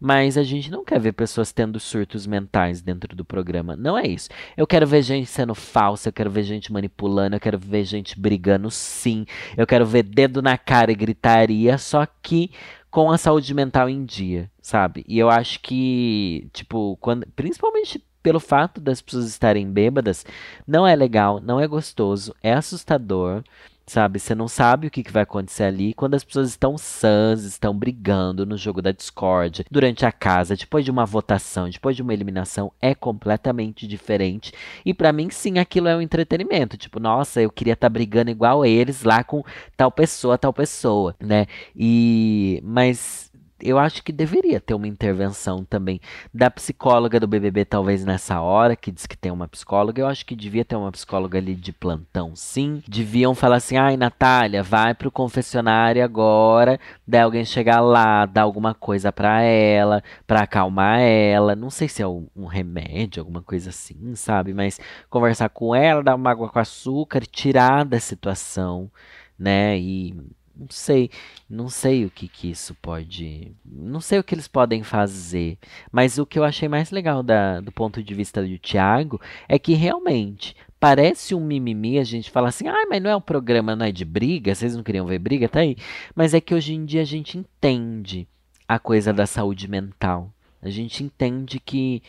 Mas 0.00 0.38
a 0.38 0.42
gente 0.42 0.70
não 0.70 0.84
quer 0.84 1.00
ver 1.00 1.12
pessoas 1.12 1.52
tendo 1.52 1.80
surtos 1.80 2.26
mentais 2.26 2.80
dentro 2.80 3.16
do 3.16 3.24
programa. 3.24 3.76
Não 3.76 3.96
é 3.98 4.06
isso. 4.06 4.28
Eu 4.56 4.66
quero 4.66 4.86
ver 4.86 5.02
gente 5.02 5.26
sendo 5.26 5.54
falsa, 5.54 6.08
eu 6.08 6.12
quero 6.12 6.30
ver 6.30 6.42
gente 6.44 6.72
manipulando, 6.72 7.36
eu 7.36 7.40
quero 7.40 7.58
ver 7.58 7.84
gente 7.84 8.18
brigando 8.18 8.70
sim. 8.70 9.26
Eu 9.56 9.66
quero 9.66 9.86
ver 9.86 10.02
dedo 10.02 10.40
na 10.42 10.56
cara 10.56 10.92
e 10.92 10.94
gritaria, 10.94 11.78
só 11.78 12.06
que 12.22 12.50
com 12.90 13.10
a 13.10 13.18
saúde 13.18 13.52
mental 13.52 13.88
em 13.88 14.04
dia, 14.04 14.48
sabe? 14.62 15.04
E 15.08 15.18
eu 15.18 15.28
acho 15.28 15.58
que, 15.60 16.48
tipo, 16.52 16.96
quando, 17.00 17.26
principalmente 17.34 18.04
pelo 18.22 18.40
fato 18.40 18.80
das 18.80 19.02
pessoas 19.02 19.26
estarem 19.26 19.70
bêbadas, 19.70 20.24
não 20.66 20.86
é 20.86 20.96
legal, 20.96 21.40
não 21.40 21.60
é 21.60 21.66
gostoso, 21.66 22.34
é 22.42 22.54
assustador 22.54 23.42
sabe? 23.86 24.18
Você 24.18 24.34
não 24.34 24.48
sabe 24.48 24.86
o 24.86 24.90
que, 24.90 25.02
que 25.02 25.12
vai 25.12 25.22
acontecer 25.22 25.64
ali 25.64 25.94
quando 25.94 26.14
as 26.14 26.24
pessoas 26.24 26.48
estão 26.50 26.76
sãs, 26.78 27.44
estão 27.44 27.76
brigando 27.76 28.46
no 28.46 28.56
jogo 28.56 28.80
da 28.80 28.92
Discord, 28.92 29.64
durante 29.70 30.06
a 30.06 30.12
casa, 30.12 30.56
depois 30.56 30.84
de 30.84 30.90
uma 30.90 31.04
votação, 31.04 31.68
depois 31.68 31.96
de 31.96 32.02
uma 32.02 32.12
eliminação, 32.12 32.72
é 32.80 32.94
completamente 32.94 33.86
diferente. 33.86 34.52
E 34.84 34.94
para 34.94 35.12
mim, 35.12 35.28
sim, 35.30 35.58
aquilo 35.58 35.88
é 35.88 35.96
um 35.96 36.00
entretenimento. 36.00 36.76
Tipo, 36.76 36.98
nossa, 37.00 37.40
eu 37.40 37.50
queria 37.50 37.74
estar 37.74 37.88
tá 37.88 37.92
brigando 37.92 38.30
igual 38.30 38.64
eles 38.64 39.02
lá 39.02 39.22
com 39.22 39.42
tal 39.76 39.90
pessoa, 39.90 40.38
tal 40.38 40.52
pessoa, 40.52 41.14
né? 41.20 41.46
E 41.76 42.60
mas 42.64 43.23
eu 43.64 43.78
acho 43.78 44.02
que 44.02 44.12
deveria 44.12 44.60
ter 44.60 44.74
uma 44.74 44.86
intervenção 44.86 45.64
também 45.64 46.00
da 46.32 46.50
psicóloga 46.50 47.18
do 47.18 47.26
BBB, 47.26 47.64
talvez 47.64 48.04
nessa 48.04 48.40
hora, 48.40 48.76
que 48.76 48.92
diz 48.92 49.06
que 49.06 49.16
tem 49.16 49.32
uma 49.32 49.48
psicóloga. 49.48 50.02
Eu 50.02 50.06
acho 50.06 50.26
que 50.26 50.36
devia 50.36 50.64
ter 50.64 50.76
uma 50.76 50.92
psicóloga 50.92 51.38
ali 51.38 51.54
de 51.54 51.72
plantão, 51.72 52.36
sim. 52.36 52.82
Deviam 52.86 53.34
falar 53.34 53.56
assim: 53.56 53.76
ai, 53.76 53.96
Natália, 53.96 54.62
vai 54.62 54.94
pro 54.94 55.10
confessionário 55.10 56.04
agora. 56.04 56.78
Daí 57.06 57.22
alguém 57.22 57.44
chegar 57.44 57.80
lá, 57.80 58.26
dar 58.26 58.42
alguma 58.42 58.74
coisa 58.74 59.10
para 59.10 59.40
ela, 59.40 60.02
para 60.26 60.42
acalmar 60.42 61.00
ela. 61.00 61.56
Não 61.56 61.70
sei 61.70 61.88
se 61.88 62.02
é 62.02 62.06
um, 62.06 62.28
um 62.36 62.46
remédio, 62.46 63.20
alguma 63.22 63.42
coisa 63.42 63.70
assim, 63.70 64.14
sabe? 64.14 64.52
Mas 64.52 64.78
conversar 65.08 65.48
com 65.48 65.74
ela, 65.74 66.02
dar 66.02 66.14
uma 66.14 66.30
água 66.30 66.50
com 66.50 66.58
açúcar, 66.58 67.20
tirar 67.26 67.84
da 67.84 67.98
situação, 67.98 68.90
né? 69.38 69.78
E 69.78 70.14
não 70.56 70.68
sei, 70.70 71.10
não 71.48 71.68
sei 71.68 72.04
o 72.04 72.10
que, 72.10 72.28
que 72.28 72.50
isso 72.50 72.74
pode. 72.80 73.52
Não 73.64 74.00
sei 74.00 74.18
o 74.18 74.24
que 74.24 74.34
eles 74.34 74.48
podem 74.48 74.82
fazer. 74.82 75.58
Mas 75.90 76.18
o 76.18 76.26
que 76.26 76.38
eu 76.38 76.44
achei 76.44 76.68
mais 76.68 76.90
legal 76.90 77.22
da, 77.22 77.60
do 77.60 77.72
ponto 77.72 78.02
de 78.02 78.14
vista 78.14 78.42
do 78.42 78.58
Thiago 78.58 79.20
é 79.48 79.58
que 79.58 79.74
realmente 79.74 80.54
parece 80.78 81.34
um 81.34 81.40
mimimi 81.40 81.98
a 81.98 82.04
gente 82.04 82.30
fala 82.30 82.48
assim, 82.48 82.68
ah, 82.68 82.86
mas 82.88 83.02
não 83.02 83.10
é 83.10 83.16
um 83.16 83.20
programa, 83.20 83.74
não 83.74 83.86
é 83.86 83.92
de 83.92 84.04
briga, 84.04 84.54
vocês 84.54 84.76
não 84.76 84.82
queriam 84.82 85.06
ver 85.06 85.18
briga, 85.18 85.48
tá 85.48 85.60
aí. 85.60 85.76
Mas 86.14 86.34
é 86.34 86.40
que 86.40 86.54
hoje 86.54 86.74
em 86.74 86.84
dia 86.84 87.02
a 87.02 87.06
gente 87.06 87.38
entende 87.38 88.28
a 88.68 88.78
coisa 88.78 89.12
da 89.12 89.26
saúde 89.26 89.66
mental. 89.66 90.30
A 90.60 90.68
gente 90.70 91.02
entende 91.02 91.58
que, 91.58 92.02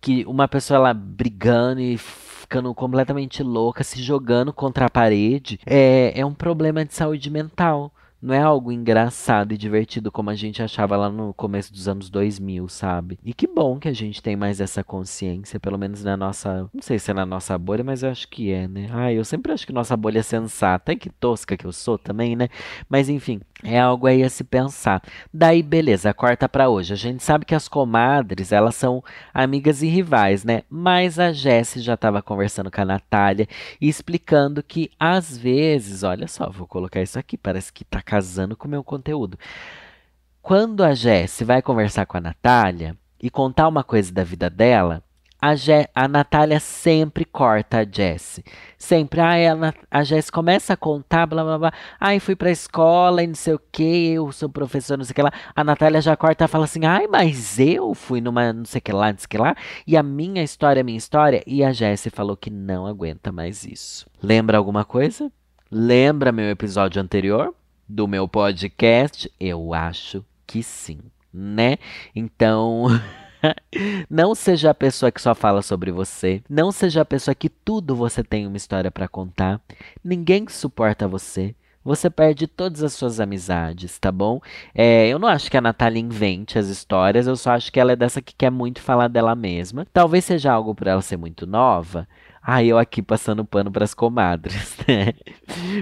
que 0.00 0.24
uma 0.26 0.46
pessoa 0.46 0.78
lá 0.78 0.94
brigando 0.94 1.80
e 1.80 1.98
ficando 2.48 2.74
completamente 2.74 3.42
louca, 3.42 3.84
se 3.84 4.02
jogando 4.02 4.54
contra 4.54 4.86
a 4.86 4.90
parede, 4.90 5.60
é, 5.66 6.18
é 6.18 6.24
um 6.24 6.32
problema 6.32 6.82
de 6.82 6.94
saúde 6.94 7.30
mental. 7.30 7.92
Não 8.20 8.34
é 8.34 8.40
algo 8.40 8.72
engraçado 8.72 9.52
e 9.52 9.56
divertido 9.56 10.10
como 10.10 10.28
a 10.28 10.34
gente 10.34 10.60
achava 10.60 10.96
lá 10.96 11.08
no 11.08 11.32
começo 11.34 11.72
dos 11.72 11.86
anos 11.86 12.10
2000, 12.10 12.66
sabe? 12.66 13.16
E 13.22 13.32
que 13.32 13.46
bom 13.46 13.78
que 13.78 13.86
a 13.86 13.92
gente 13.92 14.20
tem 14.20 14.34
mais 14.34 14.60
essa 14.60 14.82
consciência, 14.82 15.60
pelo 15.60 15.78
menos 15.78 16.02
na 16.02 16.16
nossa. 16.16 16.68
Não 16.74 16.82
sei 16.82 16.98
se 16.98 17.12
é 17.12 17.14
na 17.14 17.24
nossa 17.24 17.56
bolha, 17.56 17.84
mas 17.84 18.02
eu 18.02 18.10
acho 18.10 18.26
que 18.26 18.50
é, 18.50 18.66
né? 18.66 18.88
Ai, 18.90 19.16
eu 19.16 19.24
sempre 19.24 19.52
acho 19.52 19.64
que 19.64 19.72
nossa 19.72 19.96
bolha 19.96 20.18
é 20.18 20.22
sensata. 20.22 20.90
É 20.90 20.96
que 20.96 21.10
tosca 21.10 21.56
que 21.56 21.64
eu 21.64 21.72
sou 21.72 21.96
também, 21.96 22.34
né? 22.34 22.48
Mas 22.88 23.08
enfim, 23.08 23.40
é 23.62 23.78
algo 23.78 24.06
aí 24.06 24.22
a 24.22 24.30
se 24.30 24.44
pensar. 24.44 25.02
Daí, 25.32 25.62
beleza, 25.62 26.14
corta 26.14 26.48
para 26.48 26.68
hoje. 26.68 26.92
A 26.92 26.96
gente 26.96 27.22
sabe 27.22 27.44
que 27.44 27.54
as 27.54 27.66
comadres, 27.66 28.52
elas 28.52 28.76
são 28.76 29.02
amigas 29.34 29.82
e 29.82 29.88
rivais, 29.88 30.44
né? 30.44 30.62
Mas 30.70 31.18
a 31.18 31.32
Jessie 31.32 31.82
já 31.82 31.94
estava 31.94 32.22
conversando 32.22 32.70
com 32.70 32.80
a 32.80 32.84
Natália 32.84 33.48
e 33.80 33.88
explicando 33.88 34.62
que 34.62 34.90
às 34.98 35.36
vezes, 35.36 36.02
olha 36.04 36.28
só, 36.28 36.48
vou 36.50 36.66
colocar 36.66 37.02
isso 37.02 37.18
aqui, 37.18 37.36
parece 37.36 37.72
que 37.72 37.84
tá 37.84 38.00
casando 38.00 38.56
com 38.56 38.68
o 38.68 38.70
meu 38.70 38.84
conteúdo. 38.84 39.38
Quando 40.40 40.82
a 40.82 40.94
Jess 40.94 41.42
vai 41.42 41.60
conversar 41.60 42.06
com 42.06 42.16
a 42.16 42.20
Natália 42.20 42.96
e 43.20 43.28
contar 43.28 43.68
uma 43.68 43.82
coisa 43.82 44.12
da 44.12 44.24
vida 44.24 44.48
dela, 44.48 45.02
a, 45.40 45.54
Je 45.54 45.88
a 45.94 46.08
Natália 46.08 46.60
sempre 46.60 47.24
corta 47.24 47.80
a 47.80 47.84
Jess. 47.84 48.40
Sempre. 48.76 49.20
Aí 49.20 49.46
a, 49.46 49.74
a 49.90 50.04
Jess 50.04 50.30
começa 50.30 50.72
a 50.72 50.76
contar, 50.76 51.26
blá 51.26 51.44
blá 51.44 51.58
blá. 51.58 51.72
Ai, 52.00 52.20
fui 52.20 52.36
pra 52.36 52.50
escola 52.50 53.22
e 53.22 53.26
não 53.26 53.34
sei 53.34 53.54
o 53.54 53.60
que, 53.70 54.12
eu 54.12 54.30
sou 54.32 54.48
professor, 54.48 54.96
não 54.96 55.04
sei 55.04 55.12
o 55.12 55.14
que 55.14 55.22
lá. 55.22 55.32
A 55.54 55.62
Natália 55.62 56.00
já 56.00 56.16
corta 56.16 56.44
e 56.44 56.48
fala 56.48 56.64
assim: 56.64 56.84
ai, 56.84 57.06
mas 57.06 57.58
eu 57.58 57.94
fui 57.94 58.20
numa 58.20 58.52
não 58.52 58.64
sei 58.64 58.78
o 58.78 58.82
que 58.82 58.92
lá, 58.92 59.12
não 59.12 59.18
sei 59.18 59.26
o 59.26 59.28
que 59.28 59.38
lá. 59.38 59.56
E 59.86 59.96
a 59.96 60.02
minha 60.02 60.42
história 60.42 60.80
é 60.80 60.82
minha 60.82 60.98
história. 60.98 61.42
E 61.46 61.62
a 61.62 61.72
Jess 61.72 62.08
falou 62.12 62.36
que 62.36 62.50
não 62.50 62.86
aguenta 62.86 63.30
mais 63.32 63.64
isso. 63.64 64.06
Lembra 64.22 64.58
alguma 64.58 64.84
coisa? 64.84 65.30
Lembra 65.70 66.32
meu 66.32 66.50
episódio 66.50 67.00
anterior? 67.00 67.54
do 67.88 68.06
meu 68.06 68.28
podcast? 68.28 69.32
Eu 69.40 69.72
acho 69.72 70.24
que 70.46 70.62
sim, 70.62 71.00
né? 71.32 71.78
Então. 72.14 72.86
não 74.10 74.34
seja 74.34 74.70
a 74.70 74.74
pessoa 74.74 75.10
que 75.12 75.20
só 75.20 75.34
fala 75.34 75.62
sobre 75.62 75.90
você. 75.90 76.42
Não 76.48 76.70
seja 76.72 77.02
a 77.02 77.04
pessoa 77.04 77.34
que 77.34 77.48
tudo 77.48 77.94
você 77.94 78.22
tem 78.22 78.46
uma 78.46 78.56
história 78.56 78.90
para 78.90 79.08
contar. 79.08 79.60
Ninguém 80.04 80.46
suporta 80.48 81.06
você. 81.08 81.54
você 81.84 82.10
perde 82.10 82.46
todas 82.46 82.82
as 82.82 82.92
suas 82.92 83.18
amizades, 83.18 83.98
tá 83.98 84.12
bom? 84.12 84.40
É, 84.74 85.08
eu 85.08 85.18
não 85.18 85.28
acho 85.28 85.50
que 85.50 85.56
a 85.56 85.60
Natália 85.60 86.00
invente 86.00 86.58
as 86.58 86.68
histórias, 86.68 87.26
eu 87.26 87.36
só 87.36 87.52
acho 87.52 87.72
que 87.72 87.80
ela 87.80 87.92
é 87.92 87.96
dessa 87.96 88.20
que 88.20 88.34
quer 88.34 88.50
muito 88.50 88.82
falar 88.82 89.08
dela 89.08 89.34
mesma. 89.34 89.86
Talvez 89.92 90.24
seja 90.24 90.52
algo 90.52 90.74
por 90.74 90.86
ela 90.86 91.00
ser 91.00 91.16
muito 91.16 91.46
nova, 91.46 92.06
ah, 92.50 92.64
eu 92.64 92.78
aqui 92.78 93.02
passando 93.02 93.44
pano 93.44 93.70
para 93.70 93.84
as 93.84 93.92
comadres, 93.92 94.74
né? 94.88 95.12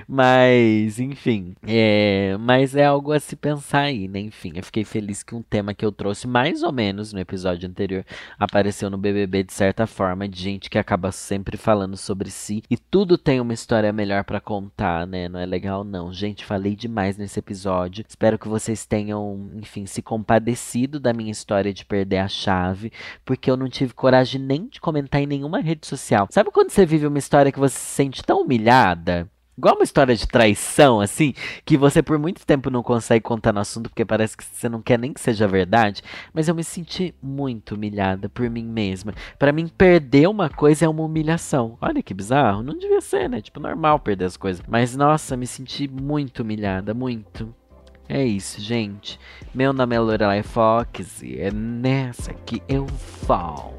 Mas, 0.09 0.99
enfim. 0.99 1.55
É, 1.65 2.37
mas 2.41 2.75
é 2.75 2.85
algo 2.85 3.13
a 3.13 3.21
se 3.21 3.37
pensar 3.37 3.83
aí, 3.83 4.09
né? 4.09 4.19
Enfim, 4.19 4.51
eu 4.57 4.65
fiquei 4.65 4.83
feliz 4.83 5.23
que 5.23 5.33
um 5.33 5.43
tema 5.43 5.73
que 5.73 5.85
eu 5.85 5.93
trouxe 5.93 6.27
mais 6.27 6.65
ou 6.65 6.73
menos 6.73 7.13
no 7.13 7.21
episódio 7.21 7.69
anterior 7.69 8.05
apareceu 8.37 8.91
no 8.91 8.99
BBB 8.99 9.45
de 9.45 9.53
certa 9.53 9.87
forma, 9.87 10.29
de 10.29 10.43
gente 10.43 10.69
que 10.69 10.77
acaba 10.77 11.13
sempre 11.13 11.57
falando 11.57 11.97
sobre 11.97 12.33
si 12.33 12.65
e 12.69 12.77
tudo 12.77 13.17
tem 13.17 13.41
uma 13.41 13.55
história 13.55 13.93
melhor 13.93 14.25
para 14.25 14.41
contar, 14.41 15.07
né? 15.07 15.29
Não 15.29 15.39
é 15.39 15.47
legal 15.47 15.85
não. 15.85 16.13
Gente, 16.13 16.45
falei 16.45 16.75
demais 16.75 17.17
nesse 17.17 17.39
episódio. 17.39 18.05
Espero 18.09 18.37
que 18.37 18.49
vocês 18.49 18.85
tenham, 18.85 19.53
enfim, 19.55 19.87
se 19.87 20.03
compadecido 20.03 20.99
da 20.99 21.13
minha 21.13 21.31
história 21.31 21.73
de 21.73 21.85
perder 21.85 22.19
a 22.19 22.29
chave, 22.29 22.93
porque 23.25 23.49
eu 23.49 23.57
não 23.57 23.69
tive 23.69 23.95
coragem 23.95 24.41
nem 24.41 24.67
de 24.67 24.81
comentar 24.81 25.21
em 25.21 25.27
nenhuma 25.27 25.61
rede 25.61 25.87
social. 25.87 26.27
Sabe 26.29 26.56
quando 26.57 26.71
você 26.71 26.87
vive 26.87 27.07
uma 27.07 27.19
história 27.19 27.53
que 27.53 27.59
você 27.59 27.79
se 27.79 27.85
sente 27.85 28.25
tão 28.25 28.41
humilhada? 28.41 29.31
Igual 29.59 29.75
uma 29.75 29.85
história 29.85 30.17
de 30.17 30.27
traição, 30.27 31.03
assim, 31.03 31.35
que 31.67 31.77
você 31.77 32.03
por 32.03 32.19
muito 32.19 32.47
tempo 32.47 32.71
não 32.71 32.83
consegue 32.83 33.23
contar 33.23 33.53
no 33.53 33.61
assunto 33.61 33.91
porque 33.91 34.07
parece 34.07 34.35
que 34.35 34.43
você 34.43 34.67
não 34.67 34.81
quer 34.81 34.99
nem 34.99 35.13
que 35.13 35.21
seja 35.21 35.47
verdade. 35.47 36.03
Mas 36.33 36.49
eu 36.49 36.55
me 36.55 36.65
senti 36.65 37.15
muito 37.23 37.75
humilhada 37.75 38.31
por 38.31 38.49
mim 38.49 38.65
mesma. 38.65 39.13
Para 39.39 39.53
mim, 39.53 39.69
perder 39.69 40.31
uma 40.31 40.49
coisa 40.49 40.87
é 40.87 40.89
uma 40.89 41.03
humilhação. 41.03 41.77
Olha 41.79 42.03
que 42.03 42.15
bizarro. 42.15 42.63
Não 42.63 42.79
devia 42.79 43.03
ser, 43.03 43.29
né? 43.29 43.43
Tipo, 43.43 43.61
normal 43.61 43.99
perder 43.99 44.25
as 44.25 44.39
coisas. 44.39 44.63
Mas 44.67 44.97
nossa, 44.97 45.37
me 45.37 45.47
senti 45.47 45.87
muito 45.87 46.41
humilhada, 46.41 46.95
muito. 46.95 47.55
É 48.09 48.25
isso, 48.25 48.63
gente. 48.63 49.21
Meu 49.55 49.75
nome 49.75 49.95
é 49.95 50.01
Lorelai 50.01 50.43
Fox 50.43 51.23
e 51.23 51.39
é 51.39 51.51
nessa 51.51 52.33
que 52.33 52.63
eu 52.67 52.87
falo. 52.89 53.75